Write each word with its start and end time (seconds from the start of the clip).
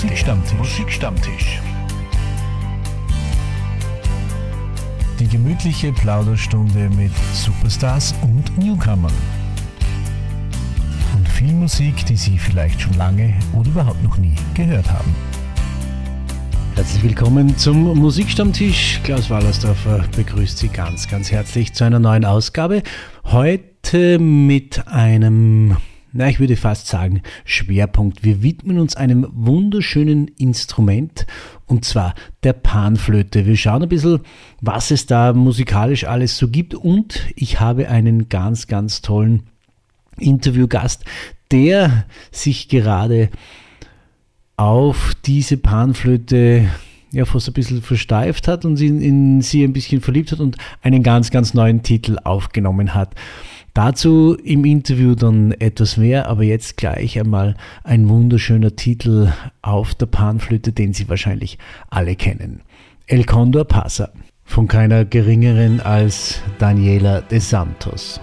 Musikstammtisch. 0.00 0.56
Musikstammtisch. 0.56 1.60
Die 5.18 5.26
gemütliche 5.26 5.92
Plauderstunde 5.92 6.88
mit 6.90 7.10
Superstars 7.32 8.14
und 8.22 8.56
Newcomern. 8.58 9.12
Und 11.16 11.28
viel 11.28 11.52
Musik, 11.52 12.06
die 12.06 12.14
Sie 12.14 12.38
vielleicht 12.38 12.80
schon 12.80 12.92
lange 12.94 13.34
oder 13.54 13.68
überhaupt 13.70 14.00
noch 14.04 14.16
nie 14.18 14.36
gehört 14.54 14.88
haben. 14.88 15.12
Herzlich 16.76 17.02
willkommen 17.02 17.58
zum 17.58 17.98
Musikstammtisch. 17.98 19.00
Klaus 19.02 19.28
Wallersdorfer 19.30 20.04
begrüßt 20.14 20.58
Sie 20.58 20.68
ganz, 20.68 21.08
ganz 21.08 21.32
herzlich 21.32 21.72
zu 21.74 21.82
einer 21.82 21.98
neuen 21.98 22.24
Ausgabe. 22.24 22.84
Heute 23.24 24.20
mit 24.20 24.86
einem, 24.86 25.76
na, 26.18 26.28
ich 26.28 26.40
würde 26.40 26.56
fast 26.56 26.88
sagen, 26.88 27.22
Schwerpunkt. 27.44 28.24
Wir 28.24 28.42
widmen 28.42 28.80
uns 28.80 28.96
einem 28.96 29.24
wunderschönen 29.30 30.26
Instrument 30.36 31.28
und 31.66 31.84
zwar 31.84 32.16
der 32.42 32.54
Panflöte. 32.54 33.46
Wir 33.46 33.56
schauen 33.56 33.84
ein 33.84 33.88
bisschen, 33.88 34.18
was 34.60 34.90
es 34.90 35.06
da 35.06 35.32
musikalisch 35.32 36.04
alles 36.04 36.36
so 36.36 36.48
gibt 36.48 36.74
und 36.74 37.20
ich 37.36 37.60
habe 37.60 37.88
einen 37.88 38.28
ganz, 38.28 38.66
ganz 38.66 39.00
tollen 39.00 39.44
Interviewgast, 40.18 41.04
der 41.52 42.04
sich 42.32 42.68
gerade 42.68 43.30
auf 44.56 45.14
diese 45.24 45.56
Panflöte 45.56 46.68
ja 47.12 47.26
fast 47.26 47.46
ein 47.46 47.54
bisschen 47.54 47.80
versteift 47.80 48.48
hat 48.48 48.64
und 48.64 48.80
in, 48.80 49.00
in 49.00 49.40
sie 49.40 49.62
ein 49.62 49.72
bisschen 49.72 50.00
verliebt 50.00 50.32
hat 50.32 50.40
und 50.40 50.56
einen 50.82 51.04
ganz, 51.04 51.30
ganz 51.30 51.54
neuen 51.54 51.84
Titel 51.84 52.18
aufgenommen 52.24 52.94
hat. 52.94 53.14
Dazu 53.78 54.36
im 54.42 54.64
Interview 54.64 55.14
dann 55.14 55.52
etwas 55.52 55.98
mehr, 55.98 56.26
aber 56.26 56.42
jetzt 56.42 56.76
gleich 56.76 57.16
einmal 57.16 57.54
ein 57.84 58.08
wunderschöner 58.08 58.74
Titel 58.74 59.32
auf 59.62 59.94
der 59.94 60.06
Panflöte, 60.06 60.72
den 60.72 60.94
Sie 60.94 61.08
wahrscheinlich 61.08 61.58
alle 61.88 62.16
kennen. 62.16 62.62
El 63.06 63.22
Condor 63.22 63.66
Pasa 63.66 64.08
von 64.42 64.66
keiner 64.66 65.04
geringeren 65.04 65.80
als 65.80 66.42
Daniela 66.58 67.20
de 67.20 67.38
Santos. 67.38 68.20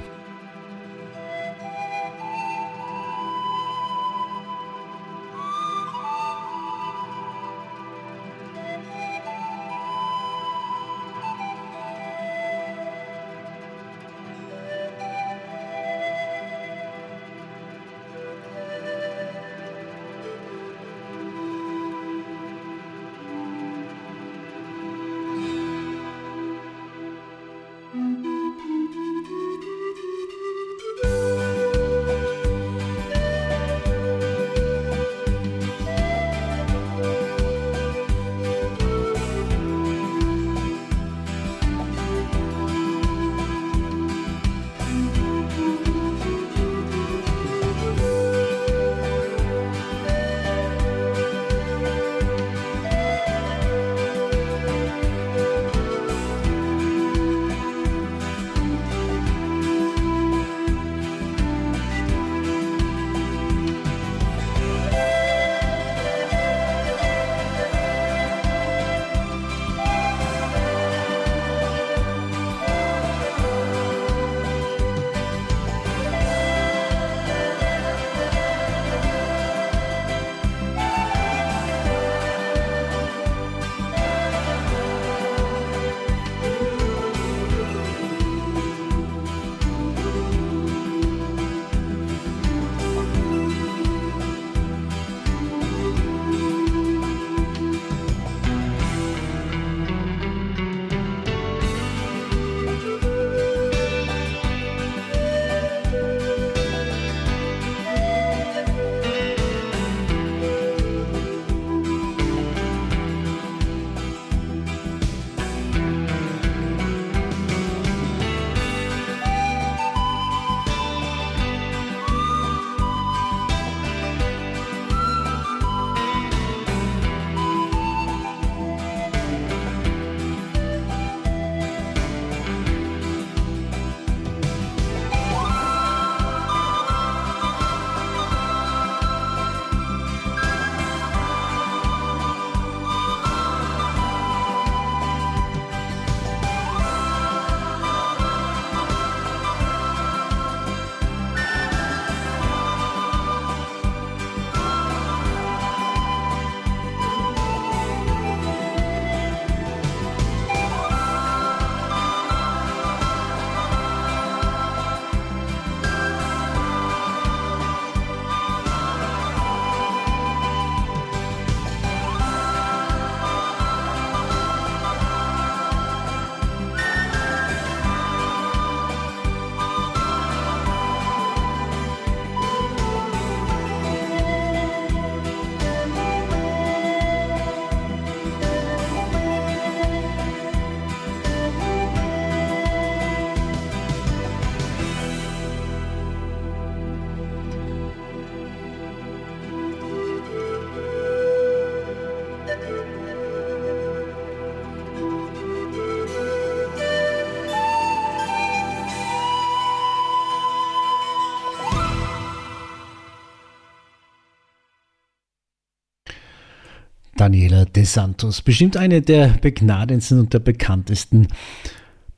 Daniela 217.26 217.66
De 217.66 217.84
Santos. 217.86 218.44
Bestimmt 218.44 218.78
eine 218.78 219.02
der 219.02 219.30
begnadendsten 219.30 220.20
und 220.20 220.32
der 220.32 220.38
bekanntesten 220.38 221.28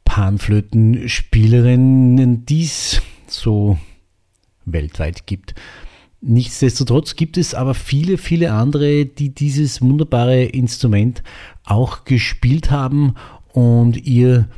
Panflötenspielerinnen, 0.04 2.46
die 2.46 2.64
es 2.64 3.02
so 3.26 3.78
weltweit 4.66 5.26
gibt. 5.26 5.56
Nichtsdestotrotz 6.20 7.16
gibt 7.16 7.38
es 7.38 7.54
aber 7.54 7.74
viele, 7.74 8.18
viele 8.18 8.52
andere, 8.52 9.06
die 9.06 9.34
dieses 9.34 9.82
wunderbare 9.82 10.44
Instrument 10.44 11.24
auch 11.64 12.04
gespielt 12.04 12.70
haben 12.70 13.14
und 13.54 14.06
ihr 14.06 14.50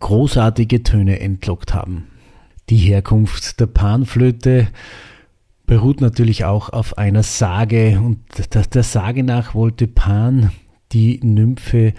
großartige 0.00 0.82
Töne 0.82 1.20
entlockt 1.20 1.72
haben. 1.72 2.08
Die 2.68 2.78
Herkunft 2.78 3.60
der 3.60 3.66
Panflöte 3.66 4.66
beruht 5.66 6.00
natürlich 6.00 6.44
auch 6.44 6.70
auf 6.70 6.98
einer 6.98 7.22
Sage 7.22 8.00
und 8.04 8.18
der, 8.74 8.82
Sage 8.82 9.22
nach 9.22 9.54
wollte 9.54 9.86
Pan 9.86 10.52
die 10.92 11.20
Nymphe 11.22 11.94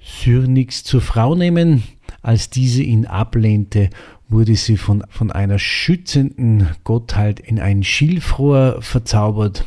Syrnix 0.00 0.84
zur 0.84 1.00
Frau 1.00 1.34
nehmen. 1.34 1.82
Als 2.22 2.50
diese 2.50 2.82
ihn 2.82 3.06
ablehnte, 3.06 3.90
wurde 4.28 4.54
sie 4.56 4.76
von, 4.76 5.04
von 5.08 5.30
einer 5.30 5.58
schützenden 5.58 6.68
Gottheit 6.84 7.40
in 7.40 7.58
ein 7.58 7.82
Schilfrohr 7.82 8.78
verzaubert. 8.80 9.66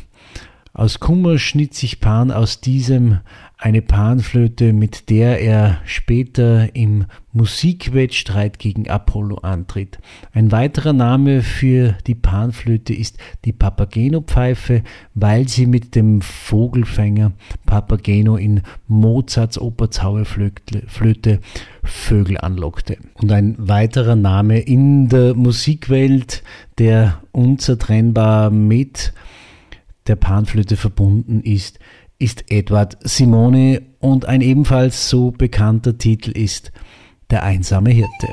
Aus 0.74 1.00
Kummer 1.00 1.38
schnitt 1.38 1.74
sich 1.74 2.00
Pan 2.00 2.30
aus 2.30 2.60
diesem 2.60 3.20
eine 3.62 3.80
Panflöte, 3.80 4.72
mit 4.72 5.08
der 5.08 5.40
er 5.40 5.78
später 5.84 6.74
im 6.74 7.04
Musikwettstreit 7.32 8.58
gegen 8.58 8.90
Apollo 8.90 9.36
antritt. 9.36 9.98
Ein 10.32 10.50
weiterer 10.50 10.92
Name 10.92 11.42
für 11.42 11.96
die 12.08 12.16
Panflöte 12.16 12.92
ist 12.92 13.18
die 13.44 13.52
Papageno-Pfeife, 13.52 14.82
weil 15.14 15.48
sie 15.48 15.66
mit 15.66 15.94
dem 15.94 16.22
Vogelfänger 16.22 17.32
Papageno 17.64 18.36
in 18.36 18.62
Mozarts 18.88 19.60
Oper 19.60 19.92
Zauberflöte 19.92 21.38
Vögel 21.84 22.38
anlockte. 22.38 22.96
Und 23.14 23.30
ein 23.30 23.54
weiterer 23.58 24.16
Name 24.16 24.58
in 24.58 25.08
der 25.08 25.34
Musikwelt, 25.34 26.42
der 26.78 27.22
unzertrennbar 27.30 28.50
mit 28.50 29.12
der 30.08 30.16
Panflöte 30.16 30.76
verbunden 30.76 31.42
ist, 31.42 31.78
ist 32.22 32.44
Edward 32.50 32.96
Simone 33.02 33.82
und 33.98 34.26
ein 34.26 34.42
ebenfalls 34.42 35.08
so 35.08 35.32
bekannter 35.32 35.98
Titel 35.98 36.30
ist 36.30 36.70
Der 37.30 37.42
einsame 37.42 37.90
Hirte. 37.90 38.28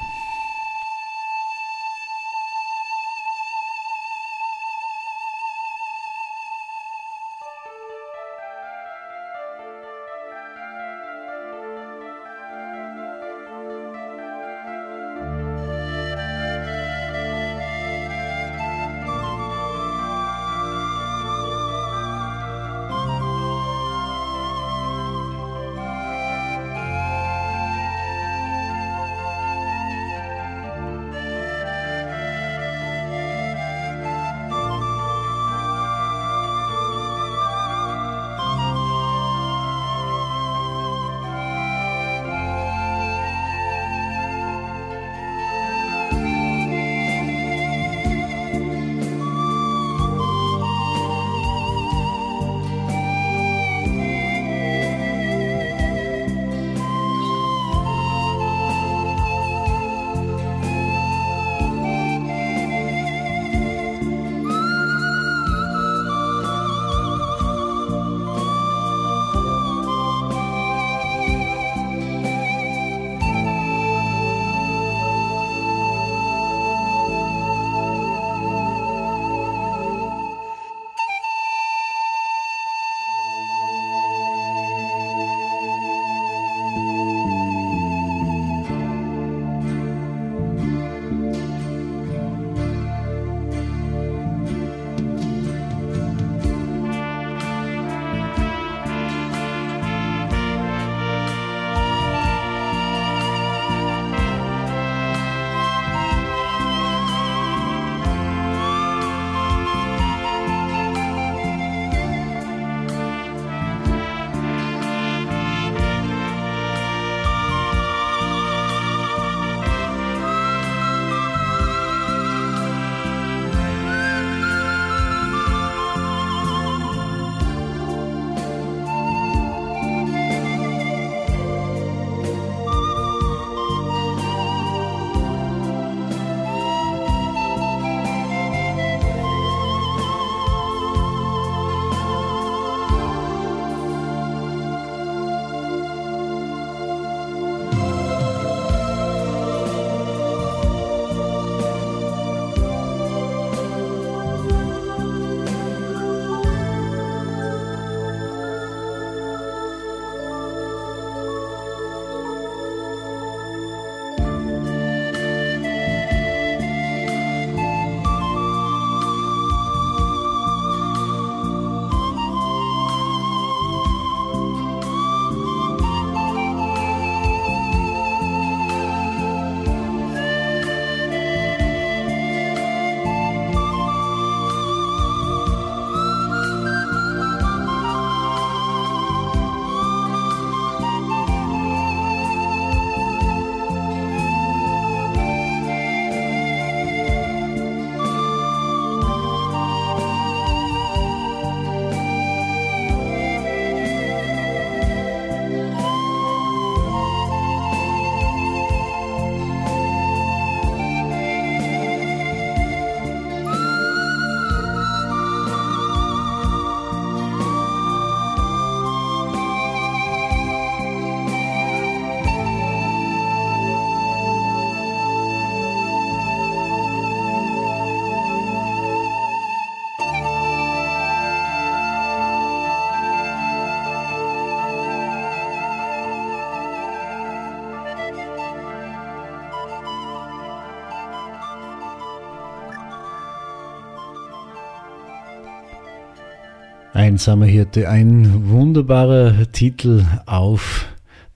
Einsamer 247.09 247.47
Hirte, 247.47 247.89
ein 247.89 248.49
wunderbarer 248.49 249.51
Titel 249.51 250.05
auf 250.27 250.85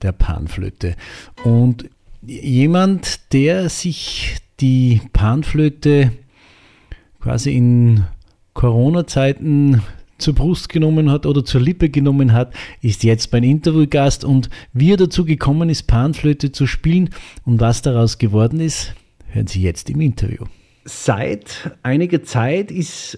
der 0.03 0.11
Panflöte. 0.11 0.95
Und 1.43 1.89
jemand, 2.21 3.33
der 3.33 3.69
sich 3.69 4.35
die 4.59 5.01
Panflöte 5.13 6.11
quasi 7.19 7.57
in 7.57 8.03
Corona-Zeiten 8.53 9.81
zur 10.19 10.35
Brust 10.35 10.69
genommen 10.69 11.09
hat 11.09 11.25
oder 11.25 11.43
zur 11.43 11.61
Lippe 11.61 11.89
genommen 11.89 12.33
hat, 12.33 12.53
ist 12.81 13.03
jetzt 13.03 13.33
mein 13.33 13.41
Interviewgast 13.41 14.23
und 14.23 14.51
wie 14.73 14.91
er 14.91 14.97
dazu 14.97 15.25
gekommen 15.25 15.69
ist, 15.69 15.87
Panflöte 15.87 16.51
zu 16.51 16.67
spielen 16.67 17.09
und 17.45 17.59
was 17.59 17.81
daraus 17.81 18.19
geworden 18.19 18.59
ist, 18.59 18.93
hören 19.25 19.47
Sie 19.47 19.63
jetzt 19.63 19.89
im 19.89 20.01
Interview. 20.01 20.45
Seit 20.85 21.75
einiger 21.81 22.21
Zeit 22.21 22.69
ist 22.69 23.17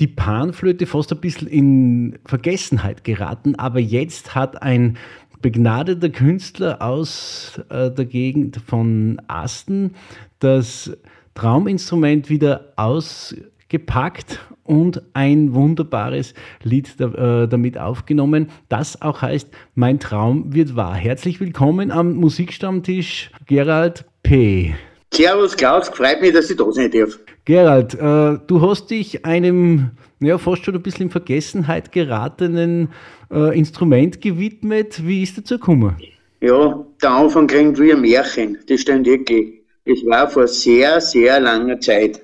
die 0.00 0.06
Panflöte 0.06 0.86
fast 0.86 1.12
ein 1.12 1.20
bisschen 1.20 1.48
in 1.48 2.18
Vergessenheit 2.24 3.04
geraten, 3.04 3.54
aber 3.56 3.80
jetzt 3.80 4.34
hat 4.34 4.62
ein 4.62 4.98
begnadeter 5.40 6.08
Künstler 6.08 6.82
aus 6.82 7.60
äh, 7.68 7.90
der 7.90 8.04
Gegend 8.04 8.60
von 8.66 9.20
Asten 9.28 9.94
das 10.38 10.96
Trauminstrument 11.34 12.28
wieder 12.30 12.72
ausgepackt 12.76 14.40
und 14.64 15.02
ein 15.12 15.54
wunderbares 15.54 16.34
Lied 16.62 17.00
äh, 17.00 17.46
damit 17.46 17.78
aufgenommen, 17.78 18.48
das 18.68 19.00
auch 19.00 19.22
heißt 19.22 19.48
Mein 19.74 20.00
Traum 20.00 20.54
wird 20.54 20.76
wahr. 20.76 20.94
Herzlich 20.94 21.40
willkommen 21.40 21.90
am 21.90 22.14
Musikstammtisch 22.16 23.30
Gerald 23.46 24.04
P. 24.22 24.74
Servus 25.14 25.56
Klaus, 25.56 25.88
freut 25.88 26.20
mich, 26.20 26.32
dass 26.32 26.50
ich 26.50 26.56
da 26.56 26.70
sein 26.72 26.90
darf. 26.90 27.18
Gerald, 27.46 27.94
äh, 27.94 28.38
du 28.48 28.60
hast 28.60 28.90
dich 28.90 29.24
einem 29.24 29.92
ja, 30.18 30.36
fast 30.36 30.64
schon 30.64 30.74
ein 30.74 30.82
bisschen 30.82 31.02
in 31.02 31.10
Vergessenheit 31.10 31.92
geratenen 31.92 32.88
äh, 33.30 33.56
Instrument 33.56 34.20
gewidmet. 34.20 35.06
Wie 35.06 35.22
ist 35.22 35.38
dazu 35.38 35.54
gekommen? 35.54 35.96
Ja, 36.40 36.84
der 37.00 37.10
Anfang 37.10 37.46
klingt 37.46 37.78
wie 37.78 37.92
ein 37.92 38.00
Märchen, 38.00 38.58
das 38.68 38.80
stimmt 38.80 39.06
wirklich. 39.06 39.62
Es 39.84 40.04
war 40.04 40.28
vor 40.28 40.48
sehr, 40.48 41.00
sehr 41.00 41.38
langer 41.38 41.78
Zeit. 41.78 42.16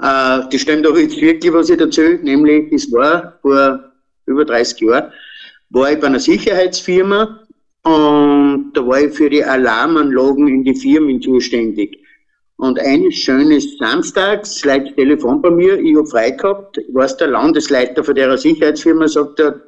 Äh, 0.00 0.40
das 0.48 0.60
stimmt 0.60 0.86
aber 0.86 1.00
jetzt 1.00 1.20
wirklich, 1.20 1.52
was 1.52 1.68
ich 1.68 1.80
erzähle, 1.80 2.22
nämlich 2.22 2.72
es 2.72 2.90
war 2.92 3.36
vor 3.42 3.80
über 4.26 4.44
30 4.44 4.80
Jahren, 4.82 5.12
war 5.70 5.90
ich 5.90 5.98
bei 5.98 6.06
einer 6.06 6.20
Sicherheitsfirma 6.20 7.40
und 7.82 8.70
da 8.74 8.86
war 8.86 9.00
ich 9.00 9.12
für 9.12 9.28
die 9.28 9.42
Alarmanlagen 9.42 10.46
in 10.46 10.62
die 10.62 10.76
Firmen 10.76 11.20
zuständig. 11.20 11.98
Und 12.60 12.78
eines 12.78 13.14
schönes 13.14 13.78
Samstags 13.78 14.62
leitet 14.66 14.94
Telefon 14.96 15.40
bei 15.40 15.48
mir, 15.48 15.80
ich 15.80 15.96
habe 15.96 16.06
frei 16.06 16.30
gehabt, 16.32 16.76
ich 16.76 16.94
weiß, 16.94 17.16
der 17.16 17.28
Landesleiter 17.28 18.04
von 18.04 18.14
der 18.14 18.36
Sicherheitsfirma 18.36 19.08
sagt 19.08 19.40
er, 19.40 19.62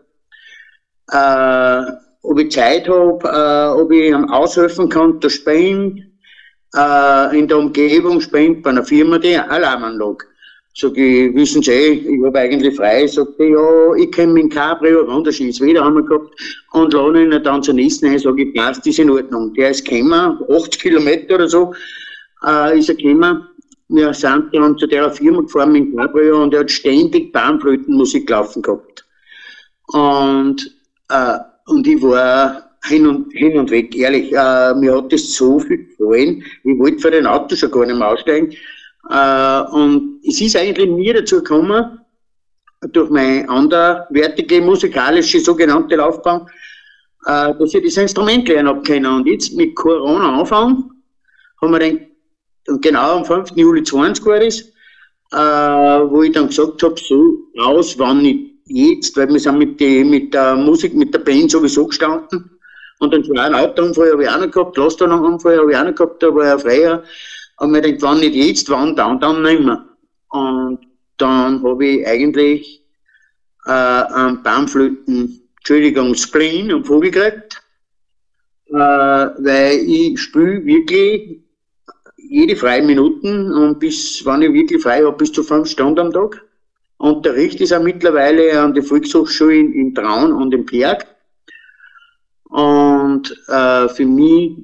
äh, 1.11 1.91
ob 2.21 2.39
ich 2.39 2.53
Zeit 2.53 2.87
habe, 2.87 3.27
äh, 3.27 3.81
ob 3.81 3.91
ich 3.93 4.11
ihm 4.11 4.29
aushelfen 4.29 4.91
kann, 4.91 5.19
da 5.21 5.31
spielen, 5.31 6.19
äh, 6.77 7.39
in 7.39 7.49
der 7.49 7.61
Umgebung 7.61 8.21
spielen 8.21 8.61
bei 8.61 8.69
einer 8.69 8.85
Firma 8.85 9.19
die 9.19 9.39
Alarmanlage. 9.39 10.27
Sag 10.75 10.95
ich, 10.99 11.35
wissen 11.35 11.63
Sie, 11.63 11.73
ich 11.73 12.25
habe 12.25 12.41
eigentlich 12.41 12.77
frei. 12.77 13.07
Sagt 13.07 13.41
er, 13.41 13.47
ja, 13.47 13.95
ich 13.95 14.11
kenne 14.11 14.35
meinen 14.35 14.51
Cabrio, 14.51 15.07
wunderschönes 15.07 15.63
Wetter 15.63 15.83
haben 15.83 15.97
wir 15.97 16.05
gehabt, 16.05 16.29
und 16.73 16.93
lade 16.93 17.25
ihn 17.25 17.43
dann 17.43 17.63
zur 17.63 17.75
nächsten 17.75 18.07
ein, 18.09 18.19
sag 18.19 18.39
ich, 18.39 18.55
passt, 18.55 18.87
ist 18.87 18.99
in 18.99 19.11
Ordnung. 19.11 19.55
Der 19.55 19.71
ist 19.71 19.87
gekommen, 19.87 20.39
80 20.51 20.79
Kilometer 20.79 21.37
oder 21.37 21.49
so, 21.49 21.73
äh, 22.47 22.79
ist 22.79 22.89
er 22.89 22.95
gekommen. 22.95 23.49
Wir 23.89 24.15
sind 24.15 24.49
dann 24.53 24.79
zu 24.79 24.87
der 24.87 25.11
Firma 25.11 25.43
gefahren 25.43 25.73
mit 25.73 25.97
Cabrio 25.97 26.43
und 26.43 26.55
er 26.55 26.61
hat 26.61 26.71
ständig 26.71 27.33
Bahnflötenmusik 27.33 28.29
laufen 28.31 28.63
gehabt. 28.63 29.05
Und, 29.89 30.75
äh, 31.11 31.39
und 31.67 31.87
ich 31.87 32.01
war 32.03 32.71
hin 32.85 33.07
und, 33.07 33.33
hin 33.33 33.59
und 33.59 33.71
weg, 33.71 33.95
ehrlich, 33.97 34.33
äh, 34.33 34.75
mir 34.75 34.97
hat 34.97 35.13
das 35.13 35.35
so 35.35 35.59
viel 35.59 35.87
gefallen. 35.87 36.43
Ich 36.65 36.79
wollte 36.79 36.99
vor 36.99 37.11
den 37.11 37.27
Auto 37.27 37.55
schon 37.55 37.71
gar 37.71 37.87
nicht 37.87 37.99
mehr 37.99 38.09
aussteigen. 38.09 38.53
Äh, 39.11 39.61
und 39.73 40.21
es 40.27 40.41
ist 40.41 40.57
eigentlich 40.57 40.89
nie 40.89 41.13
dazu 41.13 41.37
gekommen, 41.37 41.99
durch 42.91 43.11
meine 43.11 43.49
anderwertige 43.49 44.61
musikalische 44.61 45.39
sogenannte 45.39 45.97
Laufbahn, 45.97 46.47
äh, 47.27 47.55
dass 47.55 47.75
ich 47.75 47.85
das 47.85 47.97
Instrument 47.97 48.49
lernen 48.49 48.69
habe 48.69 48.83
können. 48.83 49.07
Und 49.07 49.27
jetzt 49.27 49.57
mit 49.57 49.75
Corona 49.77 50.41
anfangen, 50.41 50.91
haben 51.61 51.73
wir 51.73 51.79
den, 51.79 52.07
genau 52.67 53.19
am 53.19 53.25
5. 53.25 53.51
Juli 53.57 53.83
20 53.83 54.25
war 54.27 54.41
das, 54.41 54.61
äh, 55.33 56.11
wo 56.11 56.23
ich 56.23 56.33
dann 56.33 56.49
gesagt 56.49 56.83
habe, 56.83 56.95
so 56.99 57.39
raus, 57.59 57.99
wann 57.99 58.23
nicht 58.23 58.53
jetzt, 58.67 59.17
weil 59.17 59.29
wir 59.29 59.41
sind 59.41 59.59
mit, 59.59 59.81
die, 59.81 60.05
mit 60.05 60.33
der 60.35 60.57
Musik, 60.57 60.95
mit 60.95 61.13
der 61.13 61.21
Band 61.21 61.51
sowieso 61.51 61.87
gestanden. 61.87 62.51
Und 62.99 63.13
dann 63.13 63.29
war 63.31 63.45
ein 63.45 63.55
Autounfall 63.55 64.13
habe 64.13 64.23
ich 64.23 64.29
auch 64.29 64.39
noch 64.39 64.51
gehabt, 64.51 64.77
Lastwagenunfall 64.77 65.59
habe 65.59 65.73
ich 65.73 65.77
auch 65.77 65.85
noch 65.85 65.95
gehabt, 65.95 66.23
da 66.23 66.35
war 66.35 66.47
ja 66.47 66.59
freier. 66.59 67.03
Und 67.59 67.73
mir 67.73 67.81
denkt, 67.81 68.03
wann 68.03 68.21
nicht 68.21 68.35
jetzt, 68.35 68.69
wann 68.71 68.95
dann, 68.97 69.19
dann 69.21 69.43
nicht 69.43 69.63
mehr. 69.63 69.85
Und 70.29 70.79
dann 71.19 71.63
habe 71.63 71.85
ich 71.85 72.07
eigentlich 72.07 72.85
äh, 73.67 73.71
einen 73.71 74.43
Baumflöten, 74.43 75.41
Entschuldigung, 75.59 76.15
Spleen 76.15 76.73
und 76.73 76.87
Vogel 76.87 77.11
gekriegt, 77.11 77.63
äh, 78.69 78.75
weil 78.75 79.79
ich 79.87 80.21
spiele 80.21 80.65
wirklich 80.65 81.42
jede 82.33 82.57
freie 82.57 82.83
Minuten 82.83 83.53
und 83.53 83.79
bis, 83.79 84.25
wenn 84.25 84.43
ich 84.43 84.53
wirklich 84.53 84.83
frei 84.83 85.05
habe, 85.05 85.17
bis 85.17 85.33
zu 85.33 85.43
fünf 85.43 85.69
Stunden 85.69 86.01
am 86.01 86.13
Tag. 86.13 86.43
Unterricht 86.97 87.61
ist 87.61 87.73
auch 87.73 87.83
mittlerweile 87.83 88.59
an 88.59 88.73
der 88.73 88.83
Volkshochschule 88.83 89.59
in, 89.59 89.73
in 89.75 89.95
Traun 89.95 90.33
und 90.33 90.55
im 90.55 90.65
Berg. 90.65 91.07
Und 92.45 93.31
äh, 93.49 93.89
für 93.89 94.07
mich 94.07 94.57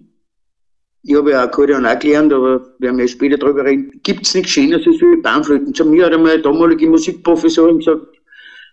ich 1.03 1.15
habe 1.15 1.31
ja 1.31 1.45
Akkordeon 1.45 1.87
auch 1.87 1.99
gelernt, 1.99 2.33
aber 2.33 2.61
wir 2.61 2.75
werden 2.81 2.99
ja 2.99 3.09
später 3.09 3.39
darüber 3.39 3.65
reden. 3.65 4.01
Gibt 4.03 4.27
es 4.27 4.35
nichts 4.35 4.51
Schöneres 4.51 4.87
als 4.87 5.01
wie 5.01 5.23
Bahnflöten? 5.23 5.73
Zu 5.73 5.85
mir 5.85 6.07
hat 6.07 6.13
einmal 6.13 6.33
eine 6.33 6.43
damalige 6.43 6.89
Musikprofessorin 6.89 7.79
gesagt, 7.79 8.19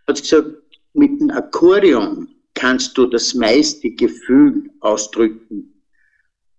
hat 0.07 0.21
gesagt, 0.21 0.49
mit 0.93 1.19
dem 1.21 1.29
Akkordeon 1.29 2.27
kannst 2.53 2.97
du 2.97 3.05
das 3.05 3.33
meiste 3.35 3.91
Gefühl 3.91 4.69
ausdrücken. 4.79 5.75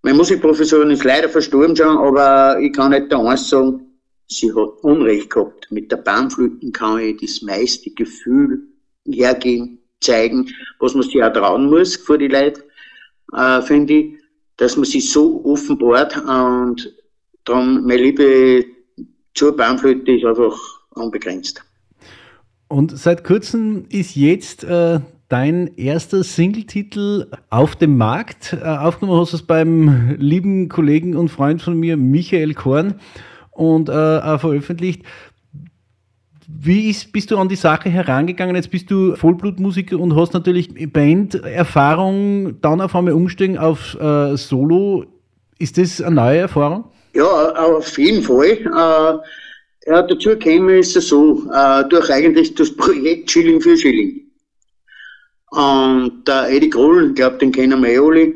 Meine 0.06 0.18
Musikprofessorin 0.18 0.92
ist 0.92 1.02
leider 1.02 1.28
verstorben 1.28 1.74
schon, 1.74 1.98
aber 1.98 2.60
ich 2.60 2.72
kann 2.72 2.92
nicht 2.92 3.10
da 3.10 3.18
eins 3.24 3.50
sagen, 3.50 3.80
sie 4.28 4.54
hat 4.54 4.84
Unrecht 4.84 5.30
gehabt. 5.30 5.66
Mit 5.72 5.90
der 5.90 5.96
Bahnflöten 5.96 6.70
kann 6.70 7.00
ich 7.00 7.16
das 7.20 7.42
meiste 7.42 7.90
Gefühl 7.90 8.68
hergehen, 9.04 9.80
zeigen, 10.00 10.48
was 10.78 10.94
man 10.94 11.02
sich 11.02 11.20
auch 11.20 11.32
trauen 11.32 11.68
muss 11.68 11.96
vor 11.96 12.18
die 12.18 12.28
Leute, 12.28 12.62
äh, 13.32 13.60
finde 13.62 13.94
ich 13.94 14.14
dass 14.58 14.76
man 14.76 14.84
sich 14.84 15.10
so 15.10 15.44
offenbart 15.44 16.16
und 16.24 16.94
darum 17.42 17.84
meine 17.84 18.02
Liebe 18.02 18.64
zur 19.34 19.56
Baumflöte 19.56 20.12
ist 20.12 20.24
einfach 20.24 20.56
unbegrenzt. 20.90 21.64
Und 22.68 22.96
seit 22.96 23.24
kurzem 23.24 23.86
ist 23.90 24.14
jetzt 24.14 24.62
äh, 24.62 25.00
dein 25.28 25.76
erster 25.76 26.22
Singletitel 26.22 27.26
auf 27.50 27.76
dem 27.76 27.96
Markt. 27.96 28.52
Äh, 28.52 28.64
aufgenommen 28.64 29.20
hast 29.20 29.32
du 29.32 29.36
es 29.36 29.42
beim 29.42 30.16
lieben 30.18 30.68
Kollegen 30.68 31.16
und 31.16 31.28
Freund 31.28 31.62
von 31.62 31.78
mir, 31.78 31.96
Michael 31.96 32.54
Korn, 32.54 32.94
und 33.50 33.88
äh, 33.88 34.38
veröffentlicht. 34.38 35.02
Wie 36.48 36.90
ist, 36.90 37.12
bist 37.12 37.30
du 37.30 37.38
an 37.38 37.48
die 37.48 37.56
Sache 37.56 37.88
herangegangen? 37.88 38.54
Jetzt 38.54 38.70
bist 38.70 38.90
du 38.90 39.16
Vollblutmusiker 39.16 39.98
und 39.98 40.14
hast 40.14 40.32
natürlich 40.32 40.68
Band-Erfahrung, 40.92 42.60
dann 42.60 42.80
auf 42.80 42.94
einmal 42.94 43.14
umsteigen 43.14 43.58
auf 43.58 43.98
äh, 44.00 44.36
Solo. 44.36 45.06
Ist 45.58 45.76
das 45.78 46.00
eine 46.00 46.14
neue 46.14 46.38
Erfahrung? 46.38 46.84
Ja, 47.14 47.24
auf 47.24 47.98
jeden 47.98 48.22
Fall. 48.22 48.58
Äh, 48.58 49.90
ja, 49.90 50.02
dazu 50.02 50.36
käme 50.36 50.78
es 50.78 50.92
so, 50.92 51.50
äh, 51.52 51.84
durch 51.88 52.10
eigentlich 52.10 52.54
das 52.54 52.74
Projekt 52.76 53.30
Schilling 53.30 53.60
für 53.60 53.76
Schilling. 53.76 54.25
Und 55.50 56.26
der 56.26 56.50
Eddie 56.50 56.66
ich 56.66 56.70
glaube, 56.70 57.38
den 57.40 57.52
kennen 57.52 57.82
wir 57.82 57.90
eh 57.90 57.98
alle, 57.98 58.34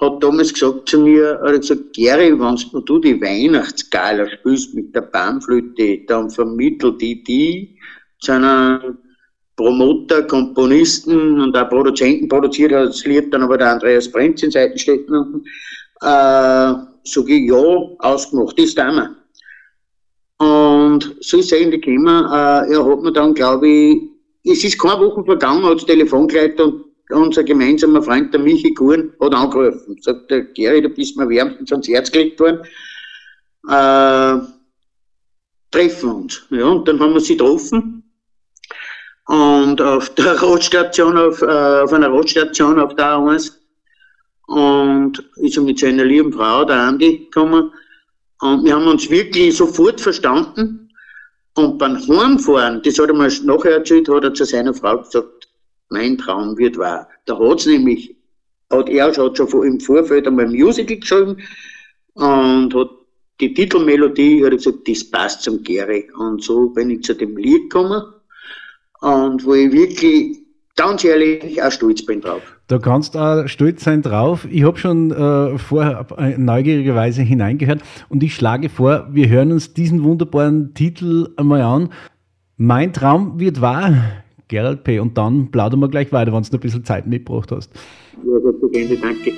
hat 0.00 0.22
damals 0.22 0.52
gesagt 0.52 0.88
zu 0.88 1.00
mir, 1.00 1.38
er 1.42 1.54
hat 1.54 1.60
gesagt, 1.60 1.94
Gary, 1.94 2.38
wenn 2.38 2.84
du 2.84 2.98
die 2.98 3.20
Weihnachtsgala 3.20 4.28
spielst 4.28 4.74
mit 4.74 4.94
der 4.94 5.02
Panflöte, 5.02 6.04
dann 6.06 6.30
vermittelt 6.30 7.00
die 7.00 7.22
die 7.22 7.78
zu 8.20 8.32
einem 8.32 8.98
Promoter, 9.56 10.22
Komponisten 10.24 11.40
und 11.40 11.56
auch 11.56 11.68
Produzenten 11.68 12.28
produziert 12.28 12.72
hat 12.72 12.88
das 12.88 13.04
Lied 13.06 13.32
dann 13.32 13.42
aber 13.42 13.56
der 13.56 13.72
Andreas 13.72 14.10
Brenz 14.10 14.42
in 14.42 14.50
Seitenstädten. 14.50 15.42
Äh, 16.02 16.74
sag 17.04 17.28
ich, 17.28 17.48
ja, 17.48 17.56
ausgemacht, 18.00 18.56
tun 18.56 18.66
wir. 18.76 19.16
Und 20.38 21.16
so 21.20 21.38
ist 21.38 21.52
es 21.52 21.58
eigentlich 21.58 21.82
gekommen. 21.82 22.26
Äh, 22.26 22.74
er 22.74 22.84
hat 22.84 23.00
mir 23.00 23.12
dann, 23.12 23.32
glaube 23.32 23.66
ich, 23.66 24.02
es 24.46 24.64
ist 24.64 24.78
keine 24.80 25.00
Woche 25.00 25.24
vergangen, 25.24 25.64
hat 25.64 25.76
das 25.76 25.86
Telefon 25.86 26.28
geleitet 26.28 26.60
und 26.60 26.84
unser 27.10 27.44
gemeinsamer 27.44 28.02
Freund, 28.02 28.32
der 28.32 28.40
Michi 28.40 28.74
Kuhn, 28.74 29.12
hat 29.20 29.34
angerufen. 29.34 29.96
Sagt, 30.00 30.30
der 30.30 30.42
Gary, 30.42 30.82
du 30.82 30.88
bist 30.88 31.16
mir 31.16 31.28
wärmstens 31.28 31.72
ans 31.72 31.88
Herz 31.88 32.10
gelegt 32.10 32.40
worden. 32.40 32.60
Äh, 33.68 34.46
treffen 35.70 36.10
uns. 36.10 36.46
Ja, 36.50 36.66
und 36.66 36.86
dann 36.88 36.98
haben 37.00 37.14
wir 37.14 37.20
sie 37.20 37.36
getroffen. 37.36 38.02
und 39.26 39.80
auf 39.80 40.14
der 40.14 40.42
Radstation, 40.42 41.16
auf, 41.16 41.42
äh, 41.42 41.80
auf 41.82 41.92
einer 41.92 42.12
Radstation 42.12 42.78
auf 42.78 42.94
der 42.94 43.16
A1 43.16 43.52
und 44.46 45.18
ist 45.36 45.58
mit 45.58 45.78
seiner 45.78 46.04
lieben 46.04 46.32
Frau, 46.32 46.64
der 46.64 46.76
Andi, 46.76 47.18
gekommen 47.18 47.72
und 48.40 48.64
wir 48.64 48.74
haben 48.74 48.86
uns 48.86 49.10
wirklich 49.10 49.56
sofort 49.56 50.00
verstanden 50.00 50.85
und 51.56 51.78
beim 51.78 51.96
Heimfahren, 51.96 52.82
das 52.82 52.98
hat 52.98 53.08
er 53.08 53.14
mir 53.14 53.30
nachher 53.44 53.72
erzählt, 53.72 54.08
hat 54.08 54.24
er 54.24 54.34
zu 54.34 54.44
seiner 54.44 54.74
Frau 54.74 54.98
gesagt, 54.98 55.48
mein 55.88 56.18
Traum 56.18 56.56
wird 56.58 56.76
wahr. 56.76 57.08
Da 57.24 57.38
hat's 57.38 57.66
nämlich, 57.66 58.14
hat 58.70 58.88
er 58.88 59.06
hat 59.06 59.36
schon 59.36 59.64
im 59.64 59.80
Vorfeld 59.80 60.26
einmal 60.26 60.44
ein 60.46 60.52
Musical 60.52 60.98
geschrieben 60.98 61.36
und 62.14 62.74
hat 62.74 62.90
die 63.40 63.54
Titelmelodie, 63.54 64.44
hat 64.44 64.52
er 64.52 64.56
gesagt, 64.56 64.86
das 64.86 65.10
passt 65.10 65.42
zum 65.42 65.62
Gary. 65.62 66.10
Und 66.18 66.42
so 66.42 66.68
bin 66.68 66.90
ich 66.90 67.02
zu 67.02 67.14
dem 67.14 67.36
Lied 67.36 67.70
gekommen 67.70 68.02
und 69.00 69.44
wo 69.44 69.54
ich 69.54 69.72
wirklich 69.72 70.38
ganz 70.74 71.04
ehrlich 71.04 71.62
auch 71.62 71.72
stolz 71.72 72.04
bin 72.04 72.20
drauf. 72.20 72.55
Da 72.68 72.78
kannst 72.78 73.14
du 73.14 73.18
auch 73.20 73.48
stolz 73.48 73.84
sein 73.84 74.02
drauf. 74.02 74.46
Ich 74.50 74.64
habe 74.64 74.76
schon 74.76 75.12
äh, 75.12 75.56
vorher 75.56 76.04
neugierigerweise 76.36 77.22
hineingehört 77.22 77.80
und 78.08 78.22
ich 78.24 78.34
schlage 78.34 78.68
vor, 78.68 79.06
wir 79.12 79.28
hören 79.28 79.52
uns 79.52 79.72
diesen 79.72 80.02
wunderbaren 80.02 80.74
Titel 80.74 81.28
einmal 81.36 81.62
an. 81.62 81.90
Mein 82.56 82.92
Traum 82.92 83.38
wird 83.38 83.60
wahr, 83.60 83.94
Gerald 84.48 84.82
P. 84.82 84.98
Und 84.98 85.16
dann 85.16 85.50
plaudern 85.52 85.80
wir 85.80 85.88
gleich 85.88 86.10
weiter, 86.12 86.32
wenn 86.32 86.42
du 86.42 86.48
noch 86.48 86.54
ein 86.54 86.60
bisschen 86.60 86.84
Zeit 86.84 87.06
mitgebracht 87.06 87.52
hast. 87.52 87.72
Ja, 88.24 88.68
gerne, 88.72 88.96
danke. 88.96 89.32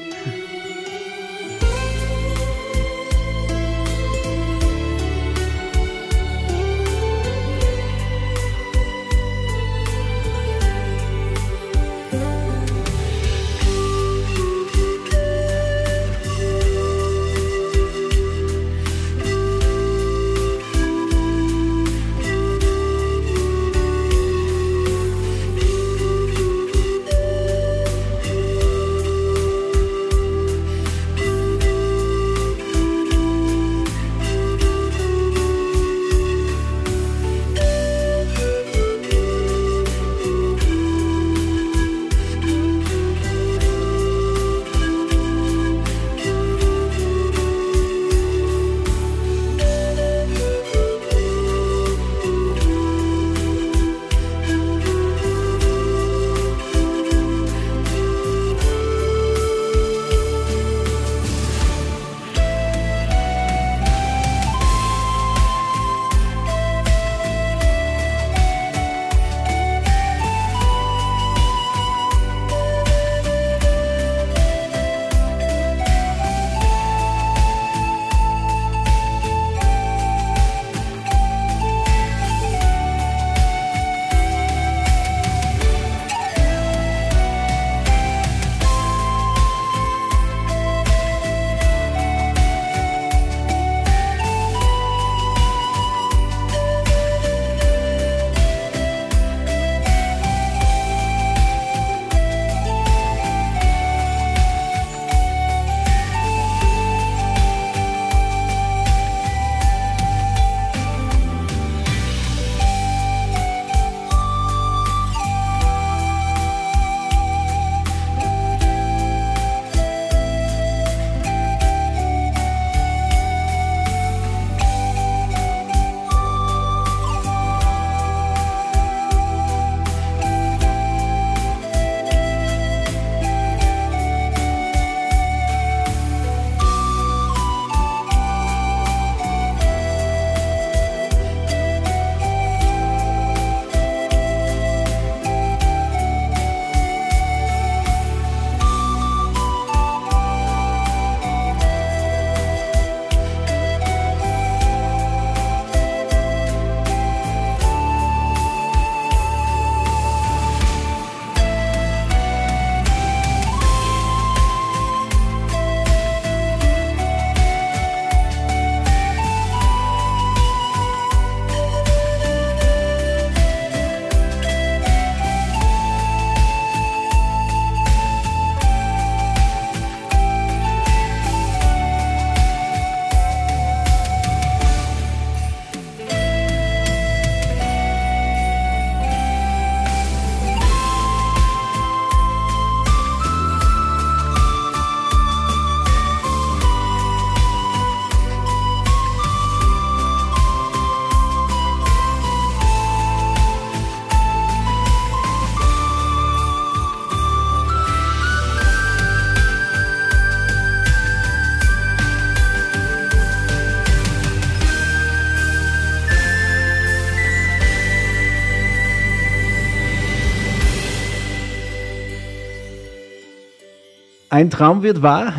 Ein 224.39 224.51
Traum 224.51 224.85
wird 224.85 225.03
wahr. 225.03 225.35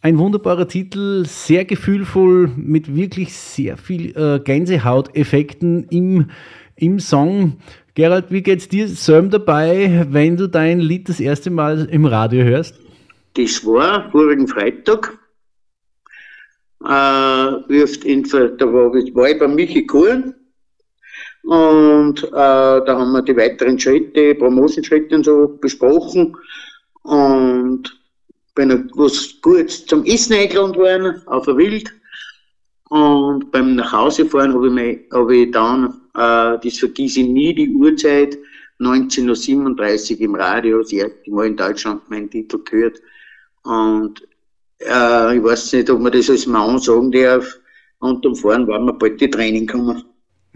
Ein 0.00 0.16
wunderbarer 0.16 0.66
Titel, 0.66 1.26
sehr 1.26 1.66
gefühlvoll, 1.66 2.50
mit 2.56 2.96
wirklich 2.96 3.34
sehr 3.34 3.76
viel 3.76 4.16
äh, 4.16 4.40
Gänsehauteffekten 4.40 5.86
im, 5.90 6.30
im 6.74 6.98
Song. 6.98 7.58
Gerald, 7.94 8.30
wie 8.30 8.42
geht's 8.42 8.66
dir 8.66 8.88
selber 8.88 9.38
dabei, 9.38 10.06
wenn 10.08 10.38
du 10.38 10.48
dein 10.48 10.80
Lied 10.80 11.10
das 11.10 11.20
erste 11.20 11.50
Mal 11.50 11.90
im 11.90 12.06
Radio 12.06 12.42
hörst? 12.42 12.80
Das 13.34 13.66
war 13.66 14.10
vorigen 14.12 14.48
Freitag. 14.48 15.18
Äh, 16.82 16.86
da 16.86 17.62
war, 17.68 18.94
war 18.94 19.28
ich 19.28 19.38
bei 19.38 19.46
Michi 19.46 19.84
Kuhn 19.84 20.34
Und 21.42 22.24
äh, 22.24 22.30
da 22.30 22.96
haben 22.98 23.12
wir 23.12 23.20
die 23.20 23.36
weiteren 23.36 23.78
Schritte, 23.78 24.34
Promotion-Schritte 24.36 25.16
und 25.16 25.24
so 25.24 25.58
besprochen. 25.60 26.34
Und 27.02 27.97
bin 28.58 28.68
noch 28.68 28.96
was 28.96 29.40
Gutes 29.40 29.86
zum 29.86 30.04
Essen 30.04 30.34
eingeladen 30.34 30.74
worden, 30.74 31.22
auf 31.26 31.44
der 31.44 31.56
Wild. 31.56 31.94
Und 32.90 33.52
beim 33.52 33.76
Nachhausefahren 33.76 34.52
habe 34.52 34.82
ich, 34.82 35.12
hab 35.12 35.30
ich 35.30 35.50
dann, 35.52 36.00
äh, 36.14 36.58
das 36.60 36.78
vergesse 36.78 37.20
ich 37.20 37.28
nie, 37.28 37.54
die 37.54 37.70
Uhrzeit, 37.70 38.36
1937 38.80 40.20
im 40.20 40.34
Radio, 40.34 40.78
das 40.78 40.92
erste 40.92 41.30
Mal 41.30 41.46
in 41.46 41.56
Deutschland 41.56 42.10
meinen 42.10 42.28
Titel 42.30 42.58
gehört. 42.64 43.00
Und 43.62 44.26
äh, 44.80 45.36
ich 45.36 45.44
weiß 45.44 45.74
nicht, 45.74 45.90
ob 45.90 46.00
man 46.00 46.10
das 46.10 46.28
als 46.28 46.46
Mann 46.46 46.80
sagen 46.80 47.12
darf. 47.12 47.60
Und 48.00 48.26
am 48.26 48.34
Fahren 48.34 48.66
waren 48.66 48.86
wir 48.86 48.92
bald 48.92 49.20
die 49.20 49.30
Training 49.30 49.68
gekommen. 49.68 50.02